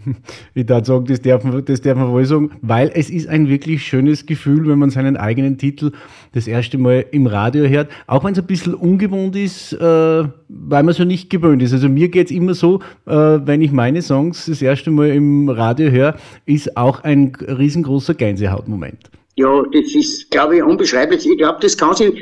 Ich 0.55 0.65
darf 0.65 0.85
sagen, 0.85 1.05
das 1.05 1.21
darf, 1.21 1.43
man, 1.43 1.63
das 1.65 1.81
darf 1.81 1.97
man 1.97 2.11
wohl 2.11 2.25
sagen, 2.25 2.51
weil 2.61 2.91
es 2.93 3.09
ist 3.09 3.27
ein 3.27 3.49
wirklich 3.49 3.85
schönes 3.85 4.25
Gefühl, 4.25 4.67
wenn 4.67 4.79
man 4.79 4.89
seinen 4.89 5.17
eigenen 5.17 5.57
Titel 5.57 5.91
das 6.33 6.47
erste 6.47 6.77
Mal 6.77 7.05
im 7.11 7.27
Radio 7.27 7.67
hört, 7.67 7.89
auch 8.07 8.23
wenn 8.23 8.33
es 8.33 8.39
ein 8.39 8.45
bisschen 8.45 8.73
ungewohnt 8.73 9.35
ist, 9.35 9.73
äh, 9.73 9.77
weil 9.79 10.83
man 10.83 10.93
so 10.93 11.03
nicht 11.03 11.29
gewöhnt 11.29 11.61
ist. 11.61 11.73
Also 11.73 11.89
mir 11.89 12.09
geht 12.09 12.27
es 12.27 12.31
immer 12.31 12.53
so, 12.53 12.81
äh, 13.05 13.11
wenn 13.13 13.61
ich 13.61 13.71
meine 13.71 14.01
Songs 14.01 14.45
das 14.45 14.61
erste 14.61 14.91
Mal 14.91 15.09
im 15.09 15.49
Radio 15.49 15.89
höre, 15.89 16.15
ist 16.45 16.77
auch 16.77 17.03
ein 17.03 17.35
riesengroßer 17.39 18.13
Gänsehautmoment. 18.13 19.09
Ja, 19.35 19.63
das 19.71 19.95
ist, 19.95 20.29
glaube 20.29 20.57
ich, 20.57 20.63
unbeschreiblich. 20.63 21.25
Ich 21.25 21.37
glaube, 21.37 21.57
das 21.61 21.77
kann 21.77 21.95
sich 21.95 22.15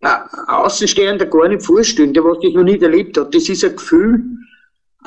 äh, 0.00 0.08
Außenstehender 0.48 1.26
gar 1.26 1.48
nicht 1.48 1.62
vorstellen, 1.62 2.12
der 2.12 2.24
was 2.24 2.38
das 2.42 2.52
noch 2.54 2.64
nicht 2.64 2.82
erlebt 2.82 3.16
hat. 3.18 3.34
Das 3.34 3.48
ist 3.48 3.64
ein 3.64 3.76
Gefühl, 3.76 4.22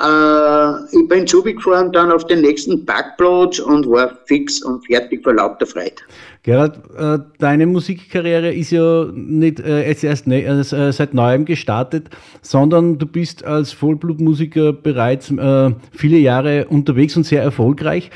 äh, 0.00 0.96
ich 0.96 1.08
bin 1.08 1.26
zugefahren 1.26 1.92
dann 1.92 2.10
auf 2.10 2.26
den 2.26 2.40
nächsten 2.40 2.84
Parkplatz 2.84 3.60
und 3.60 3.88
war 3.88 4.18
fix 4.24 4.62
und 4.62 4.84
fertig 4.86 5.22
vor 5.22 5.34
lauter 5.34 5.66
Freude. 5.66 6.02
Gerhard, 6.42 6.78
äh, 6.96 7.18
deine 7.38 7.66
Musikkarriere 7.66 8.52
ist 8.52 8.70
ja 8.70 9.06
nicht 9.14 9.60
äh, 9.60 9.86
jetzt 9.86 10.02
erst 10.02 10.26
ne, 10.26 10.42
äh, 10.42 10.92
seit 10.92 11.14
neuem 11.14 11.44
gestartet, 11.44 12.10
sondern 12.42 12.98
du 12.98 13.06
bist 13.06 13.44
als 13.44 13.72
Vollblutmusiker 13.72 14.72
bereits 14.72 15.30
äh, 15.30 15.70
viele 15.92 16.18
Jahre 16.18 16.66
unterwegs 16.66 17.16
und 17.16 17.24
sehr 17.24 17.42
erfolgreich. 17.42 18.10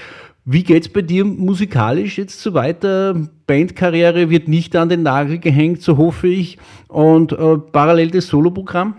Wie 0.44 0.64
geht's 0.64 0.88
bei 0.88 1.02
dir 1.02 1.24
musikalisch 1.24 2.18
jetzt 2.18 2.40
so 2.40 2.54
weiter? 2.54 3.14
Bandkarriere 3.46 4.30
wird 4.30 4.48
nicht 4.48 4.74
an 4.76 4.88
den 4.88 5.02
Nagel 5.02 5.38
gehängt, 5.38 5.82
so 5.82 5.96
hoffe 5.96 6.26
ich, 6.26 6.58
und 6.88 7.32
äh, 7.32 7.58
parallel 7.70 8.10
das 8.10 8.26
Soloprogramm? 8.28 8.94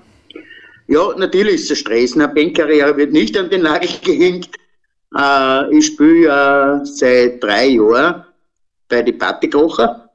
Ja, 0.89 1.13
natürlich 1.15 1.62
ist 1.62 1.69
es 1.69 1.80
Stress. 1.80 2.15
Eine 2.15 2.28
Bandkarriere 2.30 2.97
wird 2.97 3.12
nicht 3.12 3.38
an 3.38 3.52
den 3.52 3.62
Nagel 3.62 3.91
gehängt. 4.04 4.49
Äh, 5.15 5.78
ich 5.78 5.86
spiele 5.86 6.82
äh, 6.82 6.84
seit 6.84 7.43
drei 7.43 7.67
Jahren 7.67 8.25
bei 8.88 9.04
die 9.04 9.12
Partykrocher. 9.12 10.10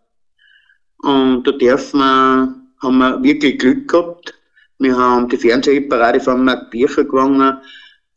Und 0.98 1.44
da 1.44 1.52
dürfen 1.52 2.00
wir, 2.00 2.54
haben 2.82 2.98
wir 2.98 3.22
wirklich 3.22 3.60
Glück 3.60 3.86
gehabt. 3.86 4.34
Wir 4.80 4.96
haben 4.96 5.28
die 5.28 5.36
Fernsehparade 5.36 6.18
von 6.18 6.44
Marc 6.44 6.72
Bircher 6.72 7.04
gewonnen. 7.04 7.56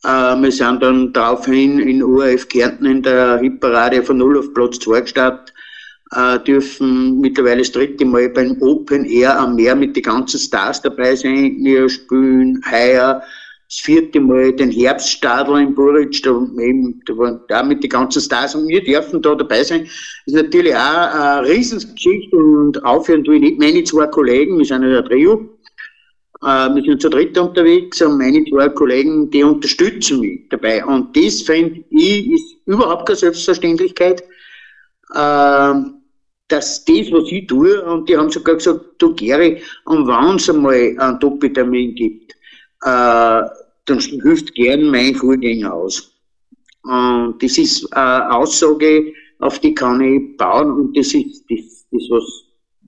Äh, 0.03 0.35
wir 0.41 0.51
sind 0.51 0.81
dann 0.81 1.13
daraufhin 1.13 1.77
in 1.77 2.01
ORF 2.01 2.49
Kärnten 2.49 2.87
in 2.87 3.03
der 3.03 3.37
Hitparade 3.37 4.01
von 4.01 4.17
0 4.17 4.39
auf 4.39 4.53
Platz 4.55 4.79
2 4.79 5.01
gestartet 5.01 5.53
äh, 6.11 6.39
dürfen 6.39 7.19
mittlerweile 7.19 7.59
das 7.59 7.71
dritte 7.71 8.05
Mal 8.05 8.29
beim 8.29 8.61
Open 8.61 9.05
Air 9.05 9.39
am 9.39 9.55
Meer 9.55 9.75
mit 9.75 9.95
den 9.95 10.03
ganzen 10.03 10.39
Stars 10.39 10.81
dabei 10.81 11.15
sein. 11.15 11.57
Wir 11.61 11.89
spielen 11.89 12.61
heuer 12.69 13.21
das 13.69 13.79
vierte 13.79 14.21
Mal 14.21 14.53
den 14.53 14.71
Herbststadler 14.71 15.59
in 15.59 15.75
Buric, 15.75 16.23
da, 16.23 16.29
da 16.29 17.17
waren 17.17 17.41
da 17.49 17.63
mit 17.63 17.83
den 17.83 17.89
ganzen 17.89 18.21
Stars 18.21 18.55
und 18.55 18.67
wir 18.67 18.81
dürfen 18.81 19.21
da 19.21 19.35
dabei 19.35 19.61
sein. 19.61 19.83
Das 19.83 20.35
ist 20.35 20.35
natürlich 20.35 20.73
auch 20.73 20.79
eine 20.79 21.49
Riesengeschichte 21.49 22.37
und 22.37 22.83
aufhören 22.85 23.25
tue 23.25 23.35
ich 23.35 23.41
nicht 23.41 23.59
meine 23.59 23.83
zwei 23.83 24.07
Kollegen, 24.07 24.57
wir 24.57 24.65
sind 24.65 24.83
ja 24.83 24.99
ein 24.99 25.05
Trio, 25.05 25.49
äh, 26.43 26.69
wir 26.73 26.81
sind 26.81 27.01
zu 27.01 27.09
dritt 27.09 27.37
unterwegs 27.37 28.01
und 28.01 28.17
meine 28.17 28.45
zwei 28.45 28.69
Kollegen, 28.69 29.29
die 29.31 29.43
unterstützen 29.43 30.21
mich 30.21 30.47
dabei. 30.49 30.85
Und 30.85 31.17
das 31.17 31.41
finde 31.41 31.83
ich 31.89 32.31
ist 32.31 32.55
überhaupt 32.67 33.05
keine 33.05 33.17
Selbstverständlichkeit. 33.17 34.23
Äh, 35.13 35.73
dass 36.47 36.85
das, 36.85 37.11
was 37.11 37.31
ich 37.31 37.47
tue, 37.47 37.83
und 37.83 38.07
die 38.07 38.17
haben 38.17 38.29
sogar 38.29 38.55
gesagt, 38.55 38.81
du 38.99 39.13
Gary, 39.15 39.61
und 39.85 40.07
wenn 40.07 40.35
es 40.35 40.49
einmal 40.49 40.95
einen 40.97 41.19
Doppeltermin 41.19 41.95
gibt, 41.95 42.33
äh, 42.83 43.41
dann 43.85 43.99
hilft 43.99 44.53
gern 44.55 44.83
mein 44.83 45.15
Vorgänger 45.15 45.73
aus. 45.73 46.13
Und 46.83 47.35
das 47.41 47.57
ist 47.57 47.91
eine 47.93 48.31
Aussage, 48.33 49.13
auf 49.39 49.59
die 49.59 49.73
kann 49.73 50.01
ich 50.01 50.37
bauen, 50.37 50.71
und 50.71 50.97
das 50.97 51.13
ist 51.13 51.43
das, 51.49 51.85
das 51.91 52.03
was 52.09 52.23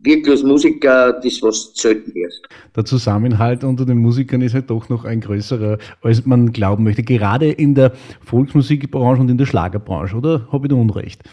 wirklich 0.01 0.29
als 0.31 0.43
Musiker 0.43 1.19
das, 1.21 1.41
was 1.41 1.71
selten 1.75 2.11
ist. 2.11 2.47
Der 2.75 2.85
Zusammenhalt 2.85 3.65
unter 3.65 3.85
den 3.85 3.97
Musikern 3.97 4.41
ist 4.41 4.53
halt 4.53 4.69
doch 4.69 4.87
noch 4.87 5.03
ein 5.03 5.19
größerer, 5.19 5.77
als 6.01 6.25
man 6.25 6.53
glauben 6.53 6.85
möchte. 6.85 7.03
Gerade 7.03 7.51
in 7.51 7.75
der 7.75 7.91
Volksmusikbranche 8.21 9.21
und 9.21 9.29
in 9.29 9.37
der 9.37 9.45
Schlagerbranche, 9.45 10.15
oder 10.15 10.47
habe 10.51 10.67
ich 10.67 10.69
da 10.69 10.75
Unrecht? 10.75 11.23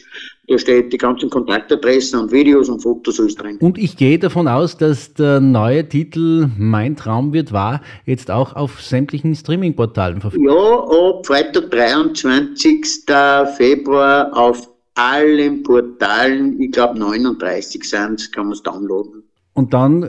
da 0.47 0.57
steht 0.57 0.93
die 0.93 0.97
ganzen 0.97 1.29
Kontaktadressen 1.29 2.19
und 2.19 2.31
Videos 2.31 2.69
und 2.69 2.81
Fotos 2.81 3.19
alles 3.19 3.35
drin. 3.35 3.57
Und 3.59 3.77
ich 3.77 3.97
gehe 3.97 4.19
davon 4.19 4.47
aus, 4.47 4.77
dass 4.77 5.13
der 5.13 5.39
neue 5.39 5.87
Titel 5.87 6.49
Mein 6.57 6.95
Traum 6.95 7.33
wird 7.33 7.51
wahr 7.51 7.81
jetzt 8.05 8.29
auch 8.29 8.55
auf 8.55 8.81
sämtlichen 8.81 9.35
Streaming-Portalen 9.35 10.21
verfügbar 10.21 10.55
Ja, 10.55 11.09
ab 11.09 11.25
Freitag, 11.25 11.71
23. 11.71 13.05
Februar 13.57 14.35
auf 14.37 14.69
allen 14.95 15.63
Portalen, 15.63 16.59
ich 16.61 16.71
glaube 16.71 16.97
39 16.99 17.83
sind 17.83 18.31
kann 18.31 18.45
man 18.45 18.53
es 18.53 18.63
downloaden. 18.63 19.23
Und 19.53 19.73
dann 19.73 20.03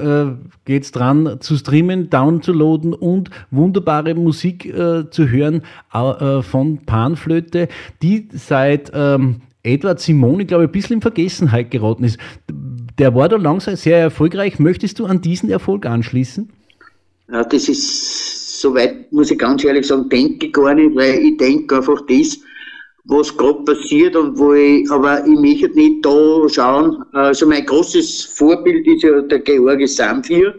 äh, 0.67 0.73
es 0.73 0.91
dran 0.91 1.37
zu 1.39 1.57
streamen, 1.57 2.11
downzuladen 2.11 2.93
und 2.93 3.31
wunderbare 3.53 4.15
Musik 4.15 4.67
äh, 4.67 5.09
zu 5.09 5.29
hören 5.29 5.63
äh, 5.93 6.43
von 6.43 6.79
Panflöte, 6.85 7.69
die 8.03 8.29
seit 8.33 8.91
ähm, 8.93 9.43
Edward 9.67 10.01
Simoni, 10.01 10.45
glaube 10.45 10.65
ich, 10.65 10.69
ein 10.71 10.73
bisschen 10.73 10.95
in 10.95 11.03
Vergessenheit 11.03 11.71
geraten 11.71 12.05
ist. 12.05 12.19
Der 12.99 13.15
war 13.15 13.29
da 13.29 13.37
langsam 13.37 13.77
sehr 13.77 13.99
erfolgreich. 13.99 14.59
Möchtest 14.59 14.99
du 14.99 15.07
an 15.07 15.21
diesen 15.21 15.51
Erfolg 15.51 15.85
anschließen? 15.87 16.49
Ja, 17.31 17.43
das 17.45 17.69
ist, 17.69 18.61
soweit 18.61 19.13
muss 19.13 19.31
ich 19.31 19.39
ganz 19.39 19.65
ehrlich 19.65 19.87
sagen, 19.87 20.09
denke 20.09 20.47
ich 20.47 20.53
gar 20.53 20.75
nicht, 20.75 20.95
weil 20.95 21.19
ich 21.19 21.37
denke 21.37 21.77
einfach 21.77 22.01
das, 22.09 22.39
was 23.05 23.37
gerade 23.37 23.65
passiert 23.65 24.17
und 24.17 24.39
wo 24.39 24.53
ich, 24.55 24.91
aber 24.91 25.25
ich 25.27 25.39
möchte 25.39 25.69
nicht 25.77 26.05
da 26.05 26.49
schauen. 26.49 27.05
Also 27.13 27.47
mein 27.47 27.67
großes 27.67 28.25
Vorbild 28.25 28.87
ist 28.87 29.03
ja 29.03 29.21
der 29.21 29.41
George 29.41 29.87
Samphir, 29.87 30.55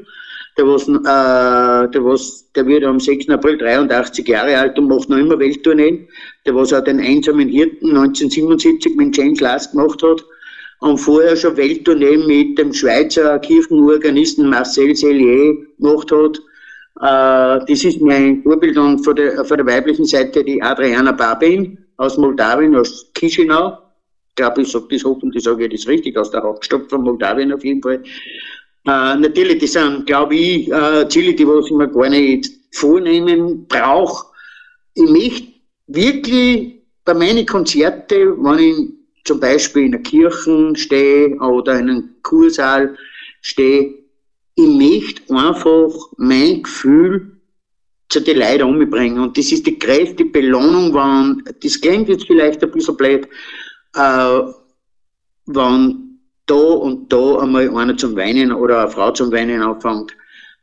der 0.58 0.68
was, 0.68 0.88
äh, 0.88 1.92
der 1.92 2.04
was, 2.04 2.52
der 2.54 2.66
wird 2.66 2.84
am 2.84 3.00
6. 3.00 3.30
April 3.30 3.58
83 3.58 4.28
Jahre 4.28 4.58
alt 4.58 4.78
und 4.80 4.88
macht 4.88 5.10
noch 5.10 5.18
immer 5.18 5.40
Welttourneen 5.40 6.08
der 6.48 6.56
was 6.56 6.74
auch 6.74 6.84
den 6.84 7.00
einsamen 7.00 7.50
Hirten 7.50 7.90
1977 7.90 8.96
mit 8.96 9.16
James 9.16 9.42
Last 9.42 9.72
gemacht 9.74 10.02
hat 10.02 10.24
und 10.80 10.98
vorher 10.98 11.36
schon 11.36 11.58
Welttournee 11.58 12.18
mit 12.18 12.58
dem 12.58 12.74
Schweizer 12.74 13.38
Kirchenorganisten 13.40 14.50
Marcel 14.50 14.96
Sellier 14.96 15.58
gemacht 15.78 16.12
hat. 16.12 16.38
Äh, 17.02 17.66
das 17.68 17.84
ist 17.84 18.02
mein 18.02 18.42
Vorbild 18.44 18.78
und 18.78 19.04
von 19.04 19.16
der, 19.16 19.44
von 19.44 19.58
der 19.58 19.66
weiblichen 19.66 20.06
Seite 20.06 20.44
die 20.44 20.62
Adriana 20.62 21.12
Babin 21.12 21.78
aus 21.98 22.18
Moldawien, 22.18 22.76
aus 22.76 23.12
Chisinau. 23.18 23.78
Ich 24.30 24.36
glaube, 24.36 24.62
ich 24.62 24.72
sage 24.72 24.86
das 24.92 25.04
hoffentlich, 25.04 25.44
sage 25.44 25.66
ich 25.66 25.72
das 25.72 25.88
richtig, 25.88 26.16
aus 26.18 26.32
der 26.32 26.44
Hauptstadt 26.44 26.90
von 26.90 27.02
Moldawien 27.02 27.52
auf 27.52 27.64
jeden 27.66 27.82
Fall. 27.82 28.04
Äh, 28.88 29.18
natürlich, 29.18 29.60
das 29.60 29.74
sind, 29.74 30.06
glaube 30.06 30.36
ich, 30.36 30.72
äh, 30.72 31.08
Ziele, 31.10 31.34
die 31.34 31.46
was 31.46 31.66
ich 31.66 31.74
mir 31.74 31.90
gar 31.90 32.10
nicht 32.10 32.50
vornehmen 32.72 33.68
brauche. 33.68 34.28
Ich 34.94 35.10
möchte 35.10 35.48
wirklich 35.88 36.84
bei 37.04 37.14
meinen 37.14 37.46
Konzerten, 37.46 38.42
wenn 38.42 38.60
ich 38.60 38.76
zum 39.26 39.42
Beispiel 39.42 39.88
in 39.88 39.94
einer 39.94 40.04
Kirche 40.04 40.72
stehe 40.76 41.36
oder 41.36 41.74
in 41.80 41.90
einem 41.90 42.10
Kursaal 42.24 42.98
stehe, 43.42 43.94
ich 44.56 44.68
möchte 44.68 45.36
einfach 45.36 45.94
mein 46.16 46.64
Gefühl 46.64 47.42
zu 48.08 48.22
den 48.22 48.40
Leuten 48.40 48.64
umbringen. 48.64 49.20
Und 49.20 49.38
das 49.38 49.52
ist 49.52 49.68
die 49.68 49.78
größte 49.78 50.24
Belohnung, 50.24 50.94
wenn, 50.94 51.44
das 51.62 51.82
klingt 51.82 52.08
jetzt 52.08 52.26
vielleicht 52.26 52.64
ein 52.64 52.72
bisschen 52.72 52.96
blöd, 52.96 53.28
äh, 53.96 54.42
wenn 55.46 56.07
da 56.48 56.56
und 56.56 57.12
da 57.12 57.40
einmal 57.40 57.70
einer 57.76 57.96
zum 57.96 58.16
Weinen 58.16 58.52
oder 58.52 58.82
eine 58.82 58.90
Frau 58.90 59.12
zum 59.12 59.32
Weinen 59.32 59.62
anfängt 59.62 60.16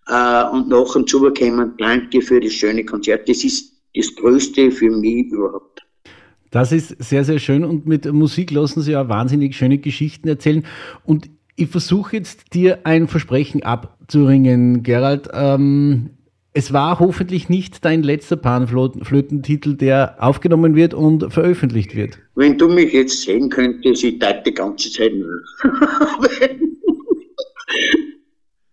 äh, 0.09 0.45
und 0.51 0.69
nachher 0.69 1.07
zubekommen, 1.07 1.75
danke 1.79 2.21
für 2.21 2.41
das 2.41 2.53
schöne 2.53 2.85
Konzert. 2.85 3.29
Das 3.29 3.45
ist 3.45 3.73
das 3.95 4.15
Größte 4.17 4.71
für 4.71 4.91
mich 4.91 5.27
überhaupt. 5.27 5.83
Das 6.51 6.73
ist 6.73 7.03
sehr, 7.03 7.25
sehr 7.25 7.39
schön 7.39 7.65
und 7.65 7.87
mit 7.87 8.11
Musik 8.13 8.51
lassen 8.51 8.81
Sie 8.81 8.93
ja 8.93 9.09
wahnsinnig 9.09 9.57
schöne 9.57 9.79
Geschichten 9.79 10.29
erzählen. 10.29 10.65
Und 11.05 11.29
ich 11.57 11.69
versuche 11.69 12.17
jetzt 12.17 12.55
dir 12.55 12.81
ein 12.85 13.09
Versprechen 13.09 13.63
abzuringen, 13.63 14.83
Gerald. 14.83 15.29
Ähm, 15.33 16.11
es 16.57 16.73
war 16.73 17.01
hoffentlich 17.01 17.49
nicht 17.49 17.85
dein 17.85 18.05
letzter 18.05 18.37
Panflötentitel, 18.37 19.75
der 19.75 20.15
aufgenommen 20.21 20.77
wird 20.77 20.95
und 20.95 21.33
veröffentlicht 21.33 21.97
wird. 21.97 22.21
Wenn 22.37 22.57
du 22.57 22.69
mich 22.69 22.93
jetzt 22.93 23.23
sehen 23.23 23.51
könntest, 23.51 24.05
ich 24.05 24.21
tat 24.21 24.47
die 24.47 24.55
ganze 24.55 24.89
Zeit 24.93 25.11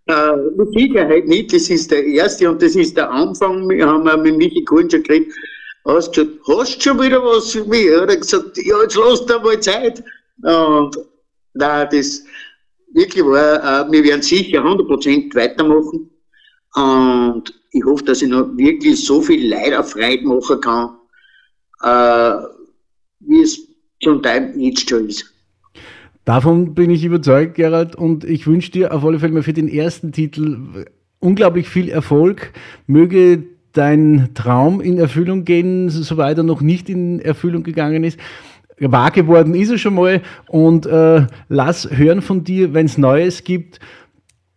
äh, 0.05 0.35
mit 0.55 0.73
Sicherheit 0.73 1.27
nicht, 1.27 1.51
das 1.51 1.71
ist 1.71 1.89
der 1.89 2.05
erste 2.05 2.51
und 2.51 2.61
das 2.61 2.75
ist 2.75 2.95
der 2.95 3.09
Anfang. 3.09 3.67
Wir 3.67 3.87
haben 3.87 4.07
auch 4.07 4.21
mit 4.21 4.37
Michi 4.37 4.63
Kuhn 4.63 4.87
schon 4.87 5.01
geredet. 5.01 5.33
Hast 5.85 6.15
du 6.15 6.27
hast 6.47 6.83
schon 6.83 7.01
wieder 7.01 7.23
was 7.23 7.53
für 7.53 7.65
mich? 7.65 7.87
Er 7.87 8.01
hat 8.01 8.21
gesagt, 8.21 8.57
ja, 8.57 8.79
jetzt 8.83 8.95
lass 8.95 9.25
dir 9.25 9.39
mal 9.39 9.59
Zeit. 9.59 10.03
Und 10.43 10.95
nein, 11.55 11.87
das 11.91 12.23
wirklich 12.93 13.25
war, 13.25 13.87
äh, 13.87 13.91
wir 13.91 14.03
werden 14.03 14.21
sicher 14.21 14.63
100% 14.63 15.33
weitermachen. 15.33 16.11
Und 16.75 17.53
ich 17.71 17.83
hoffe, 17.85 18.03
dass 18.05 18.21
ich 18.21 18.29
noch 18.29 18.55
wirklich 18.55 19.05
so 19.05 19.21
viel 19.21 19.49
Leid 19.49 19.73
auf 19.73 19.91
Freude 19.91 20.25
machen 20.25 20.61
kann, 20.61 20.89
äh, 21.83 22.45
wie 23.19 23.41
es 23.41 23.59
zum 24.01 24.21
Teil 24.21 24.53
jetzt 24.57 24.89
schon 24.89 25.07
ist. 25.07 25.33
Davon 26.25 26.75
bin 26.75 26.91
ich 26.91 27.03
überzeugt, 27.03 27.55
Gerald, 27.55 27.95
und 27.95 28.23
ich 28.23 28.45
wünsche 28.45 28.71
dir 28.71 28.93
auf 28.93 29.03
alle 29.03 29.19
Fälle 29.19 29.33
mal 29.33 29.43
für 29.43 29.53
den 29.53 29.67
ersten 29.67 30.11
Titel 30.11 30.85
unglaublich 31.19 31.67
viel 31.67 31.89
Erfolg. 31.89 32.53
Möge 32.87 33.43
dein 33.73 34.29
Traum 34.33 34.81
in 34.81 34.97
Erfüllung 34.97 35.45
gehen, 35.45 35.89
soweit 35.89 36.37
er 36.37 36.43
noch 36.43 36.61
nicht 36.61 36.89
in 36.89 37.19
Erfüllung 37.19 37.63
gegangen 37.63 38.03
ist. 38.03 38.19
Wahr 38.79 39.11
geworden 39.11 39.53
ist 39.53 39.69
er 39.69 39.77
schon 39.77 39.95
mal 39.95 40.21
und 40.47 40.87
äh, 40.87 41.27
lass 41.49 41.89
hören 41.91 42.21
von 42.21 42.43
dir, 42.43 42.73
wenn 42.73 42.87
es 42.87 42.97
Neues 42.97 43.43
gibt 43.43 43.79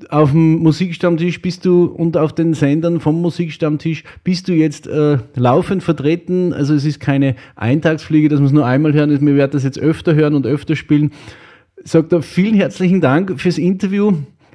auf 0.09 0.33
dem 0.33 0.59
Musikstammtisch 0.59 1.41
bist 1.41 1.65
du 1.65 1.85
und 1.85 2.17
auf 2.17 2.33
den 2.33 2.55
Sendern 2.55 3.01
vom 3.01 3.21
Musikstammtisch 3.21 4.05
bist 4.25 4.49
du 4.49 4.53
jetzt 4.53 4.87
äh, 4.87 5.19
laufend 5.37 5.83
vertreten. 5.83 6.53
Also 6.53 6.75
es 6.75 6.85
ist 6.85 7.01
keine 7.01 7.37
Eintagsfliege, 7.57 8.29
dass 8.29 8.41
wir 8.41 8.47
es 8.47 8.53
nur 8.53 8.67
einmal 8.67 8.93
hören. 8.93 9.25
Wir 9.25 9.37
werden 9.37 9.53
das 9.53 9.65
jetzt 9.65 9.79
öfter 9.79 10.15
hören 10.15 10.35
und 10.35 10.47
öfter 10.47 10.75
spielen. 10.75 11.13
Sagt 11.85 12.13
da 12.13 12.21
vielen 12.21 12.55
herzlichen 12.55 13.01
Dank 13.01 13.41
fürs 13.41 13.59
Interview. 13.59 14.13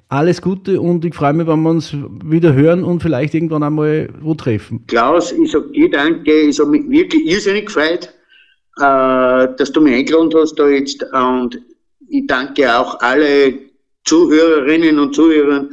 Alles 0.09 0.41
Gute 0.41 0.81
und 0.81 1.05
ich 1.05 1.13
freue 1.13 1.33
mich, 1.33 1.45
wenn 1.45 1.61
wir 1.61 1.69
uns 1.69 1.95
wieder 2.25 2.53
hören 2.53 2.83
und 2.83 3.01
vielleicht 3.01 3.35
irgendwann 3.35 3.61
einmal 3.61 4.09
wo 4.19 4.33
treffen. 4.33 4.83
Klaus, 4.87 5.31
ich 5.31 5.51
sage 5.51 5.71
dir 5.71 5.89
danke. 5.89 6.31
Ich 6.31 6.59
habe 6.59 6.71
mich 6.71 6.89
wirklich 6.89 7.27
irrsinnig 7.27 7.67
gefreut, 7.67 8.11
äh, 8.77 9.47
dass 9.55 9.71
du 9.71 9.81
mich 9.81 9.93
eingeladen 9.93 10.31
hast 10.35 10.55
da 10.55 10.67
jetzt. 10.67 11.05
Und 11.13 11.61
ich 12.09 12.25
danke 12.25 12.75
auch 12.75 12.99
alle 13.01 13.68
Zuhörerinnen 14.09 14.97
und 14.97 15.13
Zuhörern 15.13 15.69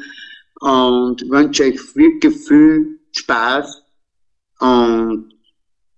und 0.60 1.22
wünsche 1.30 1.64
euch 1.64 1.80
viel 1.80 2.98
Spaß 3.12 3.82
und 4.60 5.30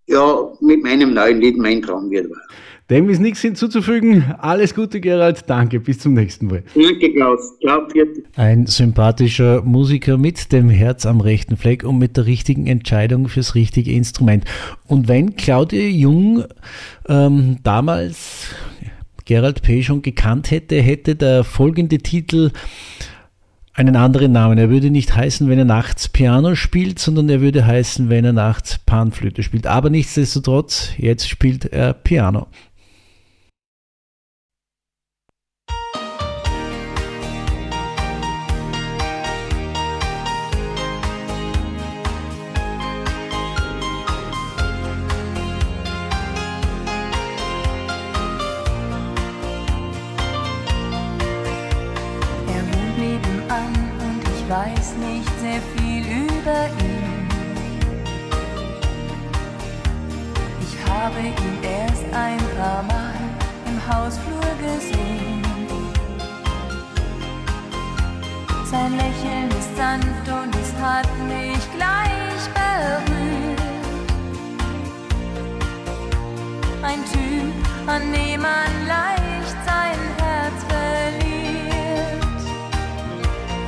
ja, 0.07 0.53
mit 0.61 0.83
meinem 0.85 1.14
neuen 1.14 1.40
Lied 1.40 1.59
Mein 1.59 1.83
Traum 1.83 2.11
wird 2.11 2.31
wahr. 2.31 2.42
Dem 2.90 3.11
ist 3.11 3.18
nichts 3.18 3.42
hinzuzufügen. 3.42 4.35
Alles 4.38 4.74
Gute, 4.74 5.01
Gerald. 5.01 5.44
Danke. 5.46 5.79
Bis 5.79 5.98
zum 5.98 6.14
nächsten 6.14 6.46
Mal. 6.46 6.62
Danke, 6.74 7.12
Klaus. 7.12 7.59
Ciao, 7.61 7.87
Ein 8.35 8.64
sympathischer 8.66 9.61
Musiker 9.61 10.16
mit 10.16 10.53
dem 10.53 10.70
Herz 10.70 11.05
am 11.05 11.20
rechten 11.20 11.59
Fleck 11.59 11.85
und 11.85 11.98
mit 11.98 12.16
der 12.16 12.24
richtigen 12.24 12.66
Entscheidung 12.66 13.29
fürs 13.29 13.55
richtige 13.55 13.92
Instrument. 13.92 14.44
Und 14.87 15.07
wenn 15.07 15.37
Claudia 15.37 15.87
Jung 15.87 16.44
ähm, 17.07 17.59
damals 17.62 18.55
Gerald 19.28 19.60
P. 19.60 19.82
schon 19.82 20.00
gekannt 20.00 20.50
hätte, 20.50 20.80
hätte 20.80 21.14
der 21.14 21.44
folgende 21.44 21.98
Titel 21.98 22.50
einen 23.74 23.94
anderen 23.94 24.32
Namen. 24.32 24.56
Er 24.56 24.70
würde 24.70 24.90
nicht 24.90 25.14
heißen, 25.14 25.50
wenn 25.50 25.58
er 25.58 25.66
nachts 25.66 26.08
Piano 26.08 26.54
spielt, 26.54 26.98
sondern 26.98 27.28
er 27.28 27.42
würde 27.42 27.66
heißen, 27.66 28.08
wenn 28.08 28.24
er 28.24 28.32
nachts 28.32 28.78
Panflöte 28.78 29.42
spielt. 29.42 29.66
Aber 29.66 29.90
nichtsdestotrotz, 29.90 30.92
jetzt 30.96 31.28
spielt 31.28 31.66
er 31.66 31.92
Piano. 31.92 32.46
Habe 61.18 61.28
ihn 61.28 61.59
erst 61.62 62.04
ein 62.12 62.38
paar 62.57 62.83
Mal 62.85 63.14
im 63.66 63.78
Hausflur 63.88 64.50
gesehen. 64.61 65.42
Sein 68.64 68.92
Lächeln 68.92 69.48
ist 69.59 69.76
sanft 69.76 70.28
und 70.28 70.54
es 70.54 70.72
hat 70.81 71.09
mich 71.26 71.62
gleich 71.74 72.42
berührt. 72.54 73.61
Ein 76.83 77.04
Typ, 77.12 77.52
an 77.87 78.12
dem 78.12 78.42
man 78.42 78.72
leicht 78.87 79.57
sein 79.66 79.98
Herz 80.18 80.59
verliert. 80.68 82.22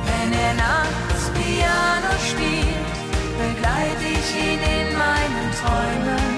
Wenn 0.05 0.33
er 0.39 0.53
nachts 0.53 1.23
Piano 1.33 2.13
spielt, 2.29 2.95
begleite 3.41 4.05
ich 4.05 4.35
ihn 4.35 4.59
in 4.59 4.97
meinen 4.97 5.51
Träumen. 5.59 6.30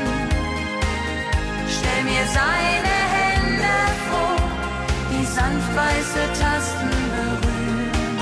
Mir 2.14 2.28
seine 2.28 2.96
Hände 3.18 3.76
vor, 4.08 4.38
die 5.10 5.26
sanft 5.26 5.72
weiße 5.76 6.24
Tasten 6.40 6.92
berühren. 7.16 8.20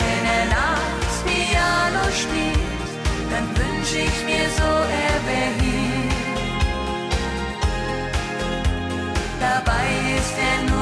Wenn 0.00 0.24
er 0.38 0.46
nachts 0.60 1.14
Piano 1.26 2.04
spielt, 2.22 2.90
dann 3.30 3.46
wünsch 3.58 3.92
ich 4.06 4.16
mir 4.24 4.48
so, 4.58 4.70
er 5.06 5.18
wäre 5.28 5.60
hier. 5.60 6.10
Dabei 9.38 9.86
ist 10.18 10.36
er 10.50 10.58
nur 10.70 10.75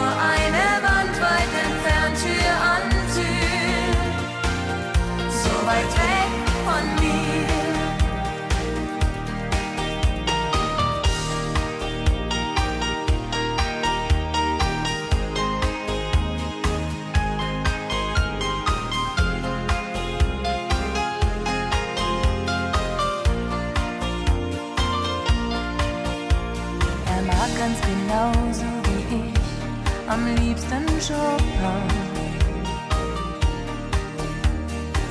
Chopin. 31.07 31.89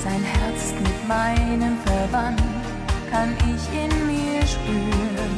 Sein 0.03 0.23
Herz 0.23 0.73
mit 0.81 1.07
meinem 1.07 1.77
verwandt, 1.85 2.41
kann 3.11 3.35
ich 3.51 3.63
in 3.83 4.07
mir 4.07 4.41
spüren. 4.47 5.35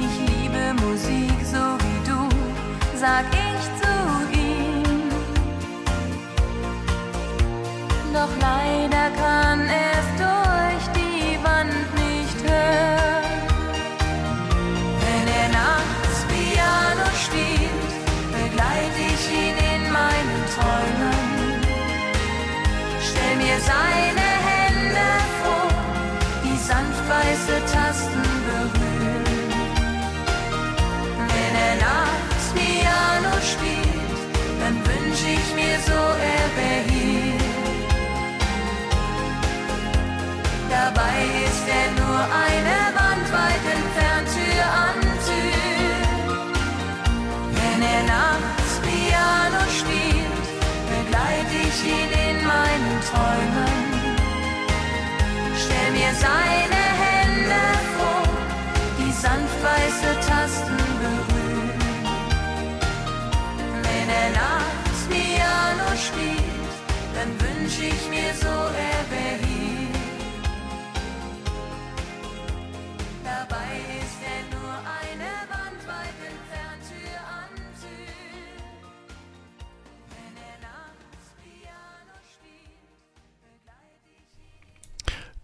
Ich 0.00 0.14
liebe 0.28 0.74
Musik 0.84 1.38
so 1.50 1.64
wie 1.82 2.00
du, 2.10 2.28
sag 2.94 3.24
ich 3.32 3.62
zu 3.80 3.94
ihm. 4.38 5.10
Doch 8.12 8.32
leider 8.38 9.06
kann 9.16 9.60
es 9.60 10.06
durch 10.18 10.41
ist 41.72 41.94
nur 41.98 42.20
eine 42.46 42.78
Wand 42.98 43.26
weit 43.38 43.64
entfernt, 43.76 44.28
Tür 44.34 44.64
an 44.86 45.00
Tür. 45.26 46.02
Wenn 47.56 47.80
er 47.94 48.02
nachts 48.16 48.72
Piano 48.86 49.62
spielt, 49.80 50.46
begleite 50.94 51.56
ich 51.68 51.78
ihn 51.98 52.12
in 52.28 52.38
meinen 52.54 52.96
Träumen. 53.08 53.76
Stell 55.62 55.90
mir 55.98 56.12
seine 56.26 56.82
Hände 57.04 57.62
vor, 57.96 58.26
die 58.98 59.12
sanft 59.24 59.58
weiße 59.68 60.12
Tasten 60.28 60.78
berühren. 61.02 61.80
Wenn 63.86 64.08
er 64.22 64.30
nachts 64.44 65.00
Piano 65.12 65.88
spielt, 66.06 66.72
dann 67.16 67.30
wünsch 67.42 67.78
ich 67.92 68.02
mir 68.14 68.32
so, 68.44 68.54
er 68.90 69.01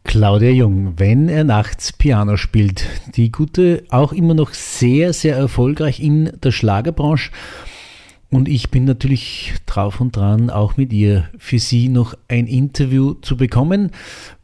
Claudia 0.09 0.49
Jung, 0.49 0.95
wenn 0.97 1.29
er 1.29 1.45
nachts 1.45 1.93
Piano 1.93 2.39
spielt. 2.39 2.87
Die 3.15 3.31
gute, 3.31 3.85
auch 3.91 4.15
immer 4.15 4.33
noch 4.33 4.55
sehr, 4.55 5.13
sehr 5.13 5.37
erfolgreich 5.37 6.01
in 6.01 6.33
der 6.43 6.51
Schlagerbranche. 6.51 7.31
Und 8.31 8.49
ich 8.49 8.71
bin 8.71 8.87
natürlich 8.87 9.53
drauf 9.67 10.01
und 10.01 10.17
dran, 10.17 10.49
auch 10.49 10.79
mit 10.79 10.95
ihr 10.95 11.29
für 11.37 11.59
Sie 11.59 11.91
noch 11.91 12.15
ein 12.27 12.47
Interview 12.47 13.17
zu 13.21 13.37
bekommen. 13.37 13.91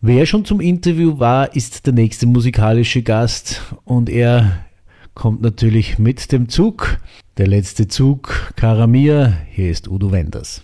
Wer 0.03 0.27
schon 0.27 0.45
zum 0.45 0.61
Interview 0.61 1.19
war, 1.19 1.57
ist 1.57 1.87
der 1.87 1.95
nächste 1.95 2.27
musikalische 2.27 3.01
Gast 3.01 3.63
und 3.85 4.11
er 4.11 4.67
kommt 5.15 5.41
natürlich 5.41 5.99
mit 5.99 6.31
dem 6.31 6.51
Zug. 6.51 6.99
Der 7.39 7.47
letzte 7.47 7.89
Zug, 7.89 8.53
Karamir. 8.57 9.39
Hier 9.51 9.71
ist 9.71 9.89
Udo 9.89 10.13
Wenders. 10.13 10.63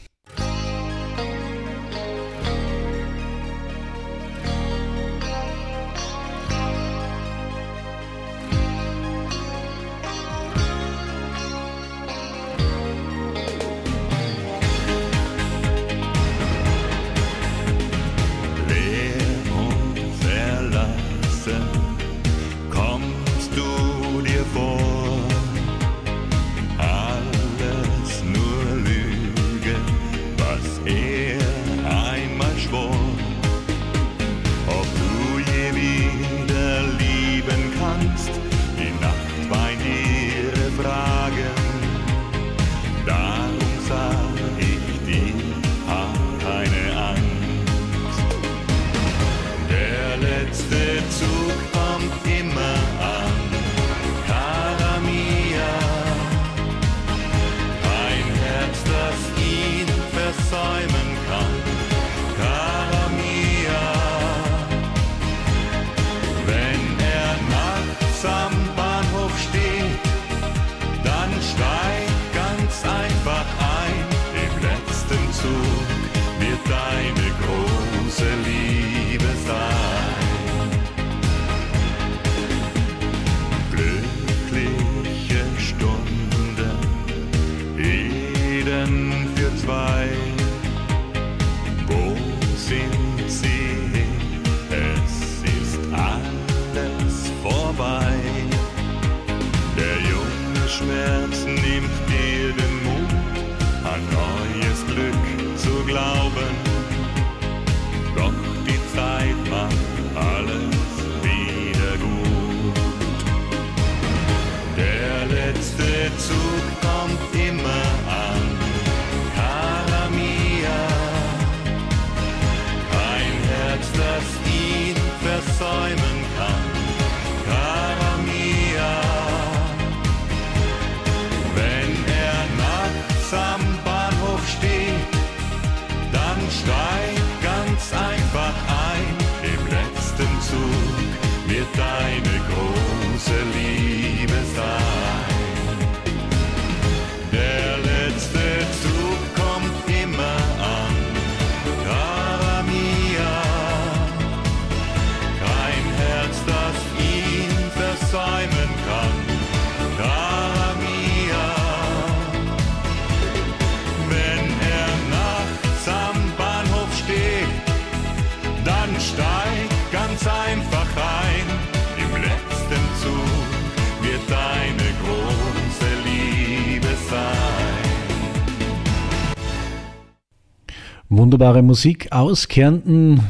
Wunderbare 181.21 181.61
Musik 181.61 182.13
aus 182.13 182.49
Kärnten 182.49 183.21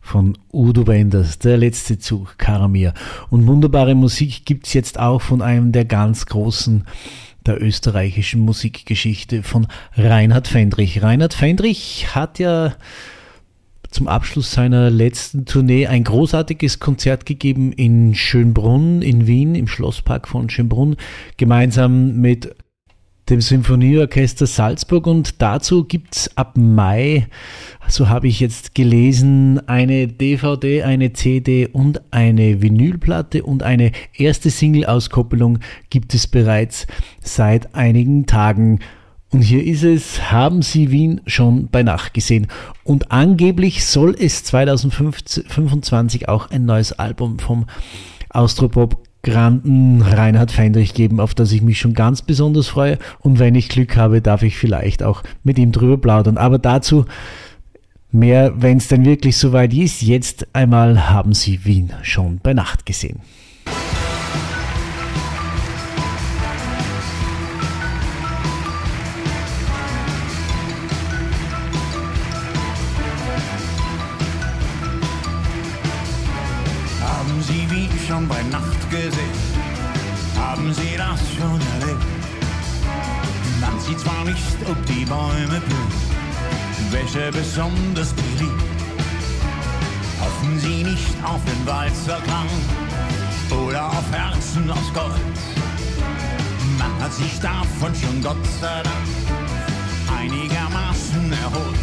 von 0.00 0.38
Udo 0.52 0.86
Wenders, 0.86 1.40
der 1.40 1.56
letzte 1.56 1.98
Zug, 1.98 2.38
Karamir. 2.38 2.94
Und 3.28 3.48
wunderbare 3.48 3.96
Musik 3.96 4.46
gibt's 4.46 4.72
jetzt 4.72 5.00
auch 5.00 5.20
von 5.20 5.42
einem 5.42 5.72
der 5.72 5.84
ganz 5.84 6.26
großen 6.26 6.84
der 7.44 7.60
österreichischen 7.60 8.42
Musikgeschichte 8.42 9.42
von 9.42 9.66
Reinhard 9.96 10.46
Fendrich. 10.46 11.02
Reinhard 11.02 11.34
Fendrich 11.34 12.14
hat 12.14 12.38
ja 12.38 12.76
zum 13.90 14.06
Abschluss 14.06 14.52
seiner 14.52 14.88
letzten 14.88 15.44
Tournee 15.44 15.88
ein 15.88 16.04
großartiges 16.04 16.78
Konzert 16.78 17.26
gegeben 17.26 17.72
in 17.72 18.14
Schönbrunn 18.14 19.02
in 19.02 19.26
Wien, 19.26 19.56
im 19.56 19.66
Schlosspark 19.66 20.28
von 20.28 20.50
Schönbrunn, 20.50 20.94
gemeinsam 21.36 22.20
mit 22.20 22.54
dem 23.30 23.40
Symphonieorchester 23.40 24.46
Salzburg 24.46 25.06
und 25.06 25.40
dazu 25.40 25.84
gibt 25.84 26.16
es 26.16 26.36
ab 26.36 26.56
Mai, 26.56 27.28
so 27.88 28.08
habe 28.08 28.26
ich 28.26 28.40
jetzt 28.40 28.74
gelesen, 28.74 29.66
eine 29.68 30.08
DVD, 30.08 30.82
eine 30.82 31.12
CD 31.12 31.68
und 31.68 32.00
eine 32.12 32.60
Vinylplatte 32.60 33.44
und 33.44 33.62
eine 33.62 33.92
erste 34.14 34.50
Single-Auskoppelung 34.50 35.60
gibt 35.90 36.12
es 36.14 36.26
bereits 36.26 36.86
seit 37.22 37.74
einigen 37.74 38.26
Tagen. 38.26 38.80
Und 39.32 39.42
hier 39.42 39.64
ist 39.64 39.84
es, 39.84 40.32
haben 40.32 40.60
Sie 40.60 40.90
Wien 40.90 41.20
schon 41.26 41.68
bei 41.68 41.84
Nacht 41.84 42.14
gesehen. 42.14 42.48
Und 42.82 43.12
angeblich 43.12 43.84
soll 43.84 44.16
es 44.18 44.42
2025 44.42 46.28
auch 46.28 46.50
ein 46.50 46.64
neues 46.64 46.92
Album 46.92 47.38
vom 47.38 47.66
Austropop 48.30 49.09
Granden 49.22 50.02
Reinhard 50.02 50.50
Feindrich 50.50 50.94
geben, 50.94 51.20
auf 51.20 51.34
das 51.34 51.52
ich 51.52 51.62
mich 51.62 51.78
schon 51.78 51.94
ganz 51.94 52.22
besonders 52.22 52.68
freue. 52.68 52.98
Und 53.20 53.38
wenn 53.38 53.54
ich 53.54 53.68
Glück 53.68 53.96
habe, 53.96 54.22
darf 54.22 54.42
ich 54.42 54.56
vielleicht 54.56 55.02
auch 55.02 55.22
mit 55.44 55.58
ihm 55.58 55.72
drüber 55.72 55.98
plaudern. 55.98 56.38
Aber 56.38 56.58
dazu 56.58 57.04
mehr, 58.12 58.52
wenn 58.56 58.78
es 58.78 58.88
denn 58.88 59.04
wirklich 59.04 59.36
soweit 59.36 59.72
ist. 59.72 60.02
Jetzt 60.02 60.46
einmal 60.54 61.10
haben 61.10 61.34
Sie 61.34 61.64
Wien 61.64 61.92
schon 62.02 62.38
bei 62.42 62.54
Nacht 62.54 62.86
gesehen. 62.86 63.20
Schon 78.20 78.28
bei 78.28 78.42
Nacht 78.44 78.90
gesehen? 78.90 79.38
Haben 80.36 80.72
Sie 80.74 80.96
das 80.96 81.20
schon 81.36 81.60
erlebt? 81.80 82.04
Man 83.60 83.80
sieht 83.80 84.00
zwar 84.00 84.24
nicht, 84.24 84.56
ob 84.68 84.86
die 84.86 85.04
Bäume 85.04 85.60
blühen, 85.60 85.92
welche 86.90 87.30
besonders 87.30 88.12
beliebt. 88.12 88.62
Hoffen 90.20 90.58
Sie 90.58 90.82
nicht 90.84 91.14
auf 91.24 91.40
den 91.44 91.66
Walzerklang 91.66 92.48
oder 93.50 93.88
auf 93.88 94.04
Herzen 94.12 94.70
aus 94.70 94.92
Gold. 94.92 95.36
Man 96.78 97.02
hat 97.02 97.12
sich 97.12 97.38
davon 97.40 97.94
schon 97.94 98.22
Gott 98.22 98.46
sei 98.60 98.82
Dank 98.82 99.06
einigermaßen 100.18 101.32
erholt. 101.32 101.80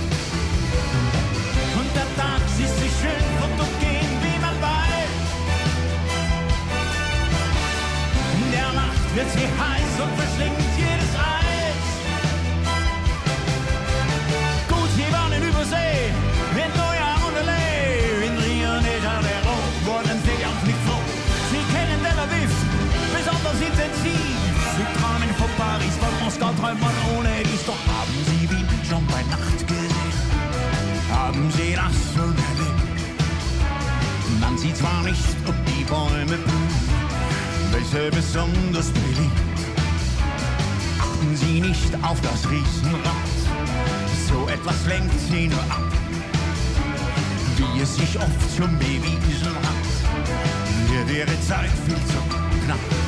Und 1.79 1.89
der 1.95 2.09
Tag 2.15 2.41
ist 2.59 2.79
sich 2.79 2.91
schön 3.01 3.27
und 3.43 3.86
wird 9.17 9.31
sie 9.31 9.49
heiß 9.61 9.93
und 10.03 10.13
verschlingt 10.13 10.61
jedes 10.77 11.13
Eis. 11.17 11.85
Gut, 14.69 14.89
sie 14.95 15.09
waren 15.11 15.33
in 15.33 15.41
Übersee, 15.41 16.13
in 16.53 16.71
Neujahr 16.77 17.17
und 17.25 17.35
L.A., 17.41 17.65
in 18.27 18.35
Rio 18.45 18.73
de 18.85 18.95
Janeiro 19.01 19.57
wurden 19.89 20.19
sie 20.21 20.37
auch 20.45 20.61
nicht 20.69 20.81
froh. 20.85 21.05
Sie 21.49 21.63
kennen 21.73 21.99
Tel 22.05 22.19
Aviv 22.25 22.53
besonders 23.17 23.59
intensiv. 23.67 24.53
Sie 24.77 24.87
träumen 24.97 25.33
von 25.41 25.51
Paris, 25.57 25.95
von 25.97 26.13
Moskau 26.21 26.51
träumt 26.61 26.81
man 26.85 26.93
ohne 27.17 27.41
dies. 27.41 27.65
Doch 27.65 27.81
haben 27.89 28.17
sie 28.29 28.45
Wien 28.51 28.69
schon 28.87 29.03
bei 29.07 29.23
Nacht 29.33 29.59
gesehen? 29.65 30.13
Haben 31.09 31.49
sie 31.57 31.73
das 31.73 31.97
schon 32.13 32.35
erlebt? 32.49 32.77
Man 34.39 34.55
sieht 34.59 34.77
zwar 34.77 35.01
nicht, 35.01 35.37
ob 35.47 35.55
die 35.65 35.83
Bäume 35.85 36.37
blühen, 36.37 36.76
welche 37.77 38.09
besonders 38.09 38.89
beliebt. 38.91 39.59
Achten 40.99 41.35
Sie 41.35 41.61
nicht 41.61 41.93
auf 42.01 42.19
das 42.21 42.49
Riesenrad, 42.49 43.37
so 44.27 44.47
etwas 44.47 44.85
lenkt 44.87 45.19
Sie 45.29 45.47
nur 45.47 45.59
ab. 45.59 45.91
Wie 47.55 47.81
es 47.81 47.95
sich 47.95 48.17
oft 48.17 48.57
schon 48.57 48.77
bewiesen 48.79 49.55
hat, 49.67 49.87
hier 50.89 51.15
wäre 51.15 51.41
Zeit 51.41 51.69
viel 51.85 51.95
zu 51.95 52.65
knapp. 52.65 53.06